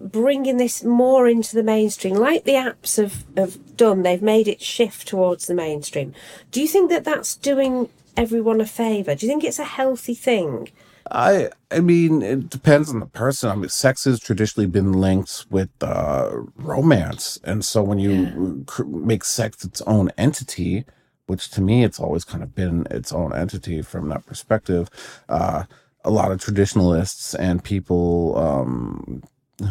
[0.00, 4.60] bringing this more into the mainstream, like the apps have, have done, they've made it
[4.60, 6.14] shift towards the mainstream.
[6.50, 9.14] Do you think that that's doing everyone a favour?
[9.14, 10.70] Do you think it's a healthy thing?
[11.10, 13.50] I I mean it depends on the person.
[13.50, 17.40] I mean sex has traditionally been linked with uh romance.
[17.44, 20.84] And so when you cr- make sex its own entity,
[21.26, 24.90] which to me it's always kind of been its own entity from that perspective,
[25.30, 25.64] uh
[26.08, 29.22] a lot of traditionalists and people um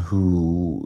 [0.06, 0.86] who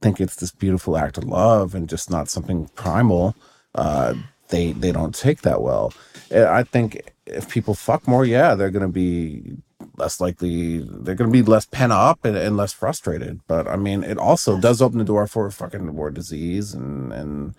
[0.00, 3.36] think it's this beautiful act of love and just not something primal
[3.74, 4.14] uh
[4.48, 5.92] they they don't take that well
[6.32, 9.56] i think if people fuck more yeah they're gonna be
[9.96, 14.02] less likely they're gonna be less pent up and, and less frustrated but i mean
[14.02, 17.54] it also does open the door for fucking more disease and and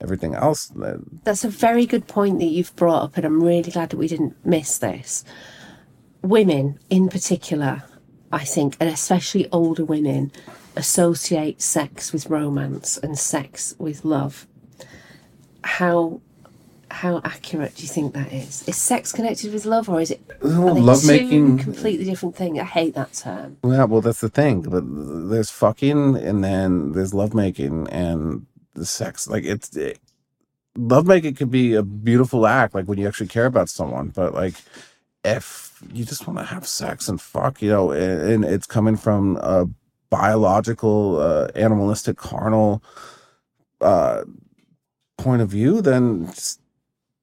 [0.00, 0.72] everything else
[1.24, 4.08] That's a very good point that you've brought up, and I'm really glad that we
[4.08, 5.24] didn't miss this.
[6.24, 7.84] Women, in particular,
[8.32, 10.32] I think, and especially older women,
[10.74, 14.46] associate sex with romance and sex with love.
[15.62, 16.20] How
[16.90, 18.66] how accurate do you think that is?
[18.68, 22.58] Is sex connected with love, or is it they love making completely different thing?
[22.60, 23.56] I hate that term.
[23.64, 24.62] Yeah, well, that's the thing.
[24.62, 24.84] But
[25.30, 29.28] there's fucking, and then there's lovemaking, and the sex.
[29.28, 29.98] Like it's it,
[30.76, 34.08] lovemaking could be a beautiful act, like when you actually care about someone.
[34.08, 34.54] But like,
[35.24, 38.96] if you just want to have sex and fuck, you know, and, and it's coming
[38.96, 39.66] from a
[40.10, 42.82] biological, uh, animalistic, carnal,
[43.80, 44.24] uh,
[45.18, 46.60] point of view, then just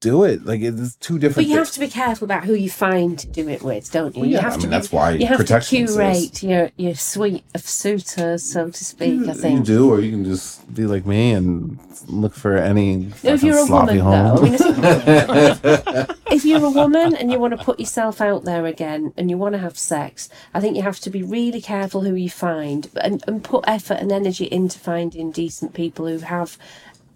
[0.02, 0.44] do it.
[0.44, 1.36] Like it's two different.
[1.36, 4.14] But you have to be careful about who you find to do it with, don't
[4.14, 4.20] you?
[4.22, 5.70] Well, you yeah, have I to mean, be- that's why you have to exists.
[5.70, 9.26] curate your your suite of suitors, so to speak.
[9.28, 11.78] I think You do, or you can just be like me and
[12.08, 14.36] look for any if you're a sloppy woman, home.
[14.36, 18.44] though, I mean, if, if you're a woman and you want to put yourself out
[18.44, 21.60] there again and you want to have sex, I think you have to be really
[21.60, 26.18] careful who you find and, and put effort and energy into finding decent people who
[26.18, 26.58] have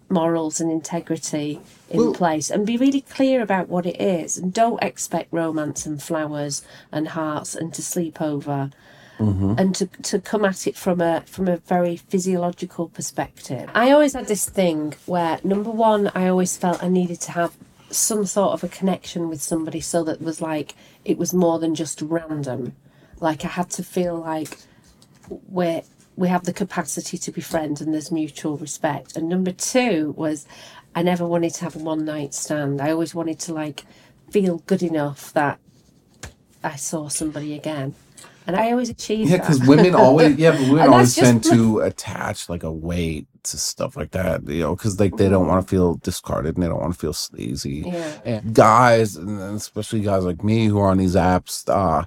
[0.09, 4.53] morals and integrity in Well- place and be really clear about what it is and
[4.53, 8.71] don't expect romance and flowers and hearts and to sleep over
[9.19, 9.55] mm-hmm.
[9.57, 13.69] and to, to come at it from a from a very physiological perspective.
[13.73, 17.55] I always had this thing where number one, I always felt I needed to have
[17.89, 21.59] some sort of a connection with somebody so that it was like it was more
[21.59, 22.75] than just random.
[23.19, 24.57] Like I had to feel like
[25.29, 25.83] we're
[26.17, 29.15] we have the capacity to be friends and there's mutual respect.
[29.15, 30.45] And number two was
[30.95, 32.81] I never wanted to have a one night stand.
[32.81, 33.85] I always wanted to like
[34.31, 35.59] feel good enough that
[36.63, 37.93] I saw somebody again.
[38.47, 41.59] And I always achieved Yeah, because women always yeah, but women always that's just tend
[41.59, 45.47] to attach like a weight to stuff like that, you know, because like they don't
[45.47, 47.83] want to feel discarded and they don't want to feel sleazy.
[47.85, 48.19] Yeah.
[48.25, 52.05] And guys, and especially guys like me who are on these apps, uh,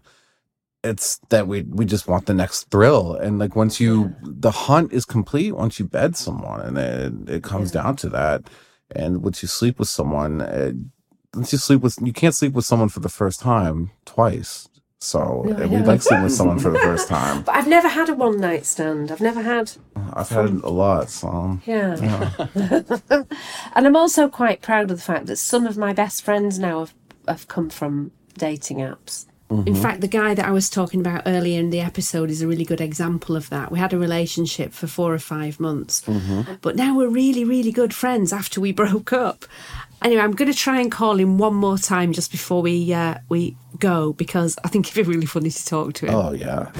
[0.82, 4.92] it's that we we just want the next thrill, and like once you the hunt
[4.92, 8.48] is complete once you bed someone, and it it comes down to that,
[8.94, 10.76] and once you sleep with someone, it,
[11.34, 14.68] once you sleep with you can't sleep with someone for the first time twice.
[15.02, 17.42] So No, we like sleeping with someone for the first time.
[17.42, 19.10] But I've never had a one night stand.
[19.10, 19.72] I've never had
[20.12, 21.96] I've had a lot, so Yeah.
[23.74, 26.80] and I'm also quite proud of the fact that some of my best friends now
[26.80, 26.94] have,
[27.26, 29.24] have come from dating apps.
[29.50, 32.46] In fact, the guy that I was talking about earlier in the episode is a
[32.46, 33.72] really good example of that.
[33.72, 36.02] We had a relationship for four or five months,
[36.62, 39.44] but now we're really, really good friends after we broke up.
[40.02, 43.16] Anyway, I'm going to try and call him one more time just before we uh,
[43.28, 46.14] we go because I think it'd be really funny to talk to him.
[46.14, 46.70] oh yeah.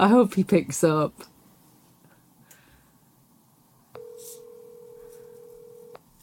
[0.00, 1.12] I hope he picks up.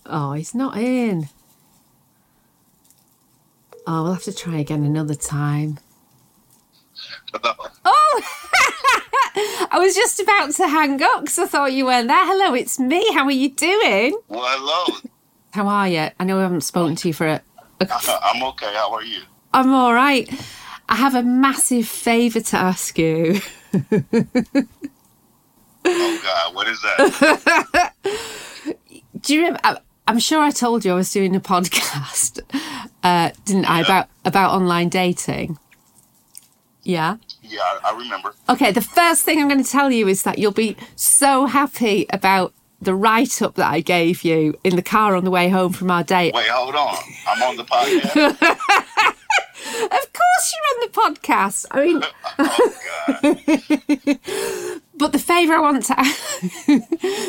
[0.06, 1.30] Oh, he's not in.
[3.88, 5.80] Oh, we'll have to try again another time.
[7.34, 8.22] Oh!
[9.72, 12.26] I was just about to hang up because I thought you weren't there.
[12.26, 13.14] Hello, it's me.
[13.14, 14.18] How are you doing?
[14.28, 15.00] Well, hello.
[15.52, 16.10] How are you?
[16.20, 17.42] I know I haven't spoken to you for a.
[17.82, 17.88] a
[18.24, 18.74] I'm okay.
[18.74, 19.22] How are you?
[19.54, 20.30] I'm all right.
[20.88, 23.40] I have a massive favour to ask you.
[25.88, 27.94] Oh God, what is that?
[29.22, 29.80] Do you remember?
[30.08, 32.40] I'm sure I told you I was doing a podcast,
[33.04, 35.58] uh, didn't I, about about online dating?
[36.84, 37.18] Yeah.
[37.42, 38.36] yeah, I, remember.
[38.48, 38.72] Okay.
[38.72, 42.54] The first thing I'm going to tell you is that you'll be so happy about
[42.80, 45.90] the write up that I gave you in the car on the way home from
[45.90, 46.36] our date.
[46.36, 46.96] Wait, hold on.
[47.28, 49.16] I'm on the podcast.
[49.68, 50.90] Of course, you're on the
[51.20, 51.66] podcast.
[51.72, 52.04] I mean,
[52.40, 52.74] oh
[54.22, 54.82] God.
[54.98, 55.96] But the favour I want to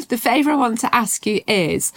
[0.08, 1.92] the favour I want to ask you is,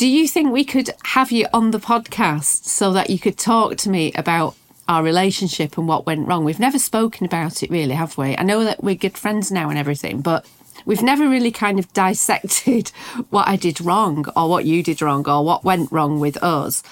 [0.00, 3.76] do you think we could have you on the podcast so that you could talk
[3.76, 4.56] to me about
[4.88, 6.42] our relationship and what went wrong?
[6.42, 8.34] We've never spoken about it really, have we?
[8.34, 10.46] I know that we're good friends now and everything, but
[10.86, 12.88] we've never really kind of dissected
[13.28, 16.82] what I did wrong or what you did wrong or what went wrong with us.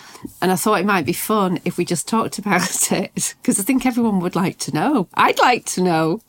[0.42, 3.62] And I thought it might be fun if we just talked about it because I
[3.62, 5.08] think everyone would like to know.
[5.14, 6.20] I'd like to know.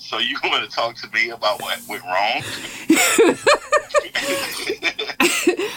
[0.00, 2.42] So you want to talk to me about what went wrong?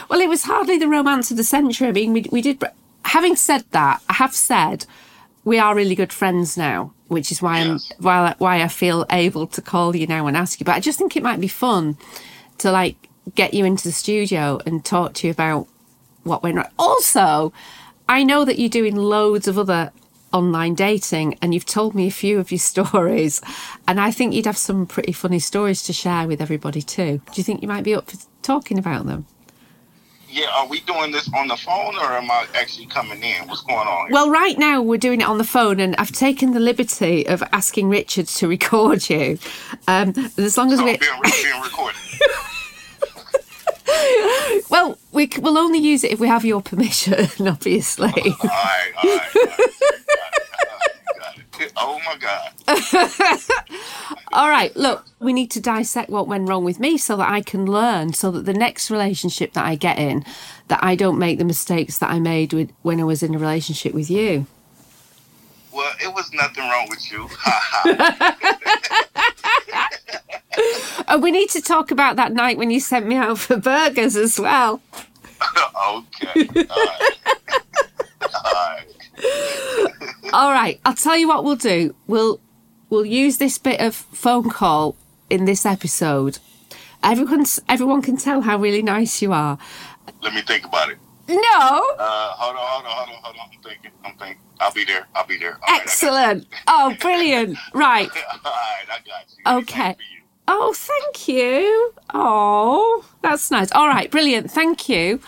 [0.09, 1.88] Well, it was hardly the romance of the century.
[1.88, 2.63] I mean, we, we did.
[3.05, 4.86] Having said that, I have said
[5.43, 7.91] we are really good friends now, which is why Yes.
[7.97, 10.65] I'm why why I feel able to call you now and ask you.
[10.65, 11.97] But I just think it might be fun
[12.59, 12.95] to like
[13.34, 15.67] get you into the studio and talk to you about
[16.24, 16.69] what went wrong.
[16.78, 17.51] Also,
[18.07, 19.91] I know that you're doing loads of other
[20.34, 23.41] online dating and you've told me a few of your stories
[23.88, 27.21] and I think you'd have some pretty funny stories to share with everybody too.
[27.25, 29.25] Do you think you might be up for talking about them?
[30.34, 33.47] yeah, are we doing this on the phone or am I actually coming in?
[33.47, 34.07] What's going on?
[34.07, 34.13] here?
[34.13, 37.43] Well, right now we're doing it on the phone, and I've taken the liberty of
[37.53, 39.38] asking Richard to record you.
[39.88, 41.99] Um, as long as so we, I'm being, being recorded.
[44.69, 48.07] well, we will only use it if we have your permission, obviously.
[48.09, 49.03] All right, all right.
[49.03, 49.34] All right.
[49.36, 51.42] Got it, got it.
[51.77, 52.51] Oh my God.
[54.33, 57.41] All right, look, we need to dissect what went wrong with me so that I
[57.41, 60.25] can learn, so that the next relationship that I get in,
[60.67, 63.37] that I don't make the mistakes that I made with, when I was in a
[63.37, 64.47] relationship with you.
[65.71, 67.27] Well, it was nothing wrong with you.
[67.31, 68.37] Ha.
[71.07, 74.15] Oh, we need to talk about that night when you sent me out for burgers
[74.15, 74.81] as well.
[75.41, 76.47] okay.
[76.69, 77.17] All right.
[78.45, 78.85] All right.
[80.34, 81.95] All right, I'll tell you what we'll do.
[82.07, 82.39] We'll
[82.89, 84.95] we'll use this bit of phone call
[85.29, 86.39] in this episode.
[87.03, 89.57] Everyone's everyone can tell how really nice you are.
[90.21, 90.97] Let me think about it.
[91.27, 91.38] No.
[91.39, 93.49] Uh, hold on, hold on, hold on, hold on.
[93.53, 93.91] I'm thinking.
[94.03, 94.41] I'm thinking.
[94.59, 95.07] I'll be there.
[95.15, 95.53] I'll be there.
[95.53, 95.84] All right, I got you.
[95.84, 96.47] Excellent.
[96.67, 97.57] Oh, brilliant.
[97.73, 98.09] Right.
[98.45, 99.61] All right, I got you.
[99.61, 99.81] Okay.
[99.84, 100.21] Anything for you.
[100.47, 101.93] Oh, thank you.
[102.13, 103.71] Oh, that's nice.
[103.71, 104.51] All right, brilliant.
[104.51, 105.19] Thank you.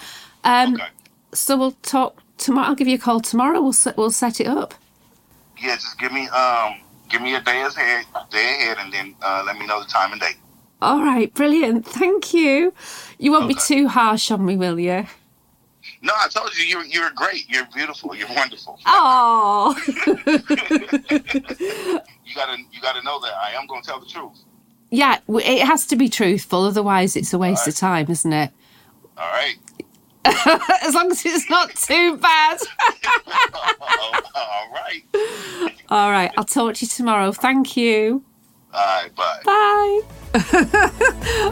[0.43, 0.83] Um, Okay.
[1.33, 2.69] So we'll talk tomorrow.
[2.69, 3.61] I'll give you a call tomorrow.
[3.61, 4.73] We'll set, we'll set it up.
[5.61, 6.75] Yeah, just give me um,
[7.09, 10.11] give me a day ahead, day ahead, and then uh, let me know the time
[10.11, 10.37] and date.
[10.81, 11.85] All right, brilliant.
[11.85, 12.73] Thank you.
[13.17, 15.07] You won't be too harsh on me, will you?
[16.01, 17.49] No, I told you you're you're great.
[17.49, 18.13] You're beautiful.
[18.15, 18.79] You're wonderful.
[18.87, 19.75] Oh,
[22.25, 24.43] You gotta you gotta know that I am gonna tell the truth.
[24.91, 25.19] yeah.
[25.29, 28.51] It has to be truthful, otherwise it's a waste of time, isn't it?
[29.17, 29.55] All right.
[30.81, 32.59] As long as it's not too bad.
[34.35, 35.03] All right.
[35.89, 37.31] All right, I'll talk to you tomorrow.
[37.31, 38.23] Thank you.
[38.73, 39.15] All right.
[39.15, 39.41] Bye.
[39.45, 40.01] Bye.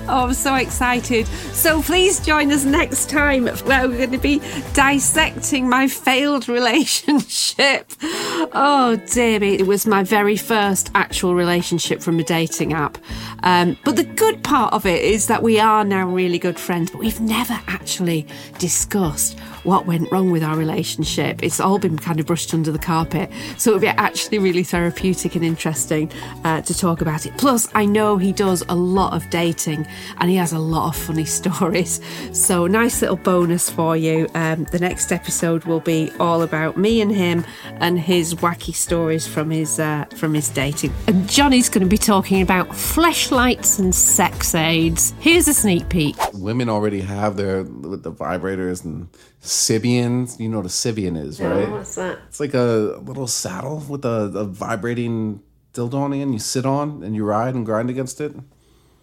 [0.10, 1.26] oh, I'm so excited.
[1.54, 4.42] So please join us next time where we're going to be
[4.74, 7.90] dissecting my failed relationship.
[8.02, 9.56] Oh, dear me.
[9.56, 12.98] It was my very first actual relationship from a dating app.
[13.44, 16.92] Um, but the good part of it is that we are now really good friends,
[16.92, 18.28] but we've never actually
[18.58, 21.42] discussed what went wrong with our relationship.
[21.42, 23.32] It's all been kind of brushed under the carpet.
[23.58, 26.12] So it would be actually really therapeutic and interesting
[26.44, 27.38] uh, to talk about it.
[27.38, 29.86] Plus, I know he does a lot of dating
[30.18, 32.02] and he has a lot of funny stories.
[32.34, 34.28] So, nice little bonus for you.
[34.34, 37.46] Um, the next episode will be all about me and him
[37.80, 40.92] and his wacky stories from his uh, from his dating.
[41.08, 45.14] And Johnny's going to be talking about fleshlights and sex aids.
[45.20, 46.16] Here's a sneak peek.
[46.34, 49.08] Women already have their with the vibrators and
[49.42, 50.40] Sybians.
[50.40, 51.70] You know what a Sybian is, right?
[51.70, 52.20] What's that?
[52.28, 55.42] It's like a little saddle with a, a vibrating
[55.74, 56.34] dildo on the end.
[56.34, 58.34] You sit on and you ride and grind against it.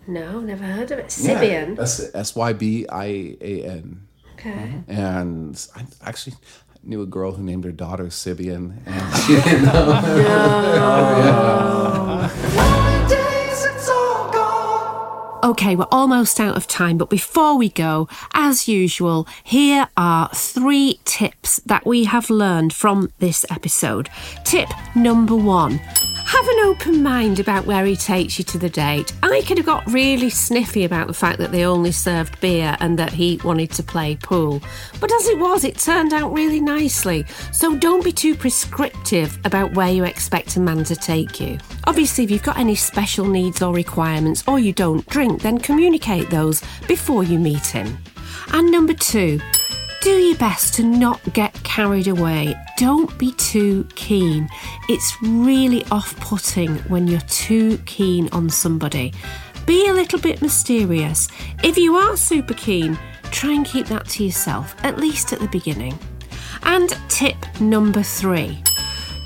[0.07, 1.17] No, never heard of it.
[1.19, 1.75] Yeah.
[1.79, 4.07] S y b i a n.
[4.35, 4.51] Okay.
[4.51, 4.93] Mm-hmm.
[4.93, 6.37] And I actually
[6.83, 10.01] knew a girl who named her daughter Sibian, and she didn't know.
[15.43, 21.01] Okay, we're almost out of time, but before we go, as usual, here are three
[21.07, 24.11] tips that we have learned from this episode.
[24.45, 25.81] Tip number one
[26.31, 29.13] have an open mind about where he takes you to the date.
[29.23, 32.97] I could have got really sniffy about the fact that they only served beer and
[33.01, 34.63] that he wanted to play pool.
[35.01, 37.25] But as it was, it turned out really nicely.
[37.53, 41.59] So don't be too prescriptive about where you expect a man to take you.
[41.87, 46.31] Obviously, if you've got any special needs or requirements or you don't drink, then communicate
[46.31, 47.99] those before you meet him.
[48.53, 49.41] And number two,
[50.03, 52.55] do your best to not get carried away.
[52.79, 54.49] Don't be too keen.
[54.89, 59.13] It's really off putting when you're too keen on somebody.
[59.67, 61.29] Be a little bit mysterious.
[61.63, 62.99] If you are super keen,
[63.31, 65.99] try and keep that to yourself, at least at the beginning.
[66.63, 68.63] And tip number three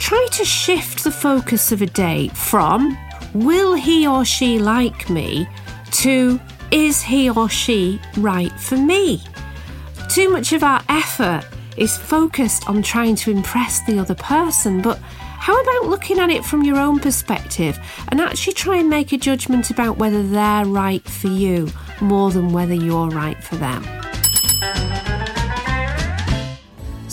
[0.05, 2.95] try to shift the focus of a date from
[3.33, 5.49] will he or she like me
[5.91, 6.39] to
[6.71, 9.23] is he or she right for me?
[10.11, 11.47] Too much of our effort
[11.79, 16.45] is focused on trying to impress the other person, but how about looking at it
[16.45, 17.79] from your own perspective
[18.09, 21.71] and actually try and make a judgment about whether they're right for you
[22.03, 23.83] more than whether you're right for them?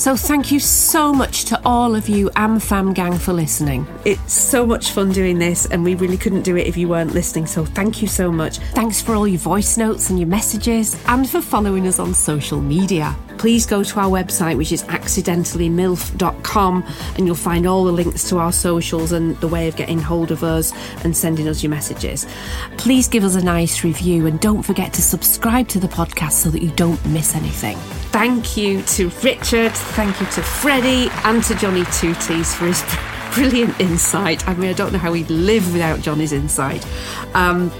[0.01, 3.85] So, thank you so much to all of you AmFam gang for listening.
[4.03, 7.13] It's so much fun doing this, and we really couldn't do it if you weren't
[7.13, 7.45] listening.
[7.45, 8.57] So, thank you so much.
[8.73, 12.59] Thanks for all your voice notes and your messages, and for following us on social
[12.59, 13.15] media.
[13.41, 16.85] Please go to our website, which is accidentallymilf.com,
[17.17, 20.29] and you'll find all the links to our socials and the way of getting hold
[20.29, 20.71] of us
[21.03, 22.27] and sending us your messages.
[22.77, 26.51] Please give us a nice review, and don't forget to subscribe to the podcast so
[26.51, 27.77] that you don't miss anything.
[28.11, 32.85] Thank you to Richard, thank you to Freddie, and to Johnny Two T's for his
[33.33, 34.47] brilliant insight.
[34.47, 36.85] I mean, I don't know how we'd live without Johnny's insight.
[37.33, 37.71] Um,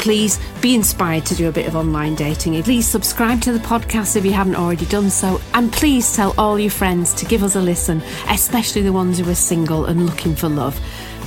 [0.00, 2.60] please be inspired to do a bit of online dating.
[2.62, 5.40] Please subscribe to the podcast if you haven't already done so.
[5.54, 9.28] And please tell all your friends to give us a listen, especially the ones who
[9.30, 10.74] are single and looking for love.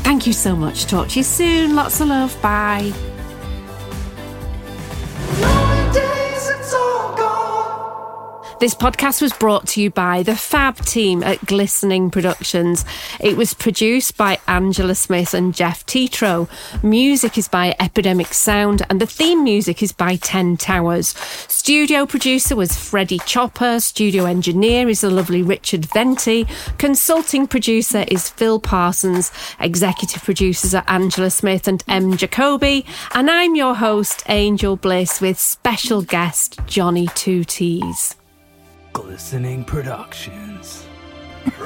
[0.03, 0.86] Thank you so much.
[0.86, 1.76] Talk to you soon.
[1.76, 2.39] Lots of love.
[2.41, 3.12] Bye.
[8.64, 12.86] This podcast was brought to you by the Fab team at Glistening Productions.
[13.20, 16.47] It was produced by Angela Smith and Jeff Tetro.
[16.82, 21.09] Music is by Epidemic Sound, and the theme music is by Ten Towers.
[21.49, 23.82] Studio producer was Freddie Chopper.
[23.82, 26.47] Studio engineer is the lovely Richard Venti.
[26.78, 29.34] Consulting producer is Phil Parsons.
[29.59, 32.16] Executive producers are Angela Smith and M.
[32.16, 32.86] Jacoby.
[33.14, 38.16] And I'm your host, Angel Bliss, with special guest Johnny Two T's.
[38.93, 40.85] Glistening Productions.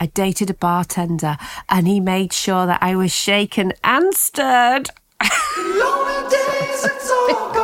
[0.00, 1.36] I dated a bartender
[1.68, 4.90] and he made sure that I was shaken and stirred.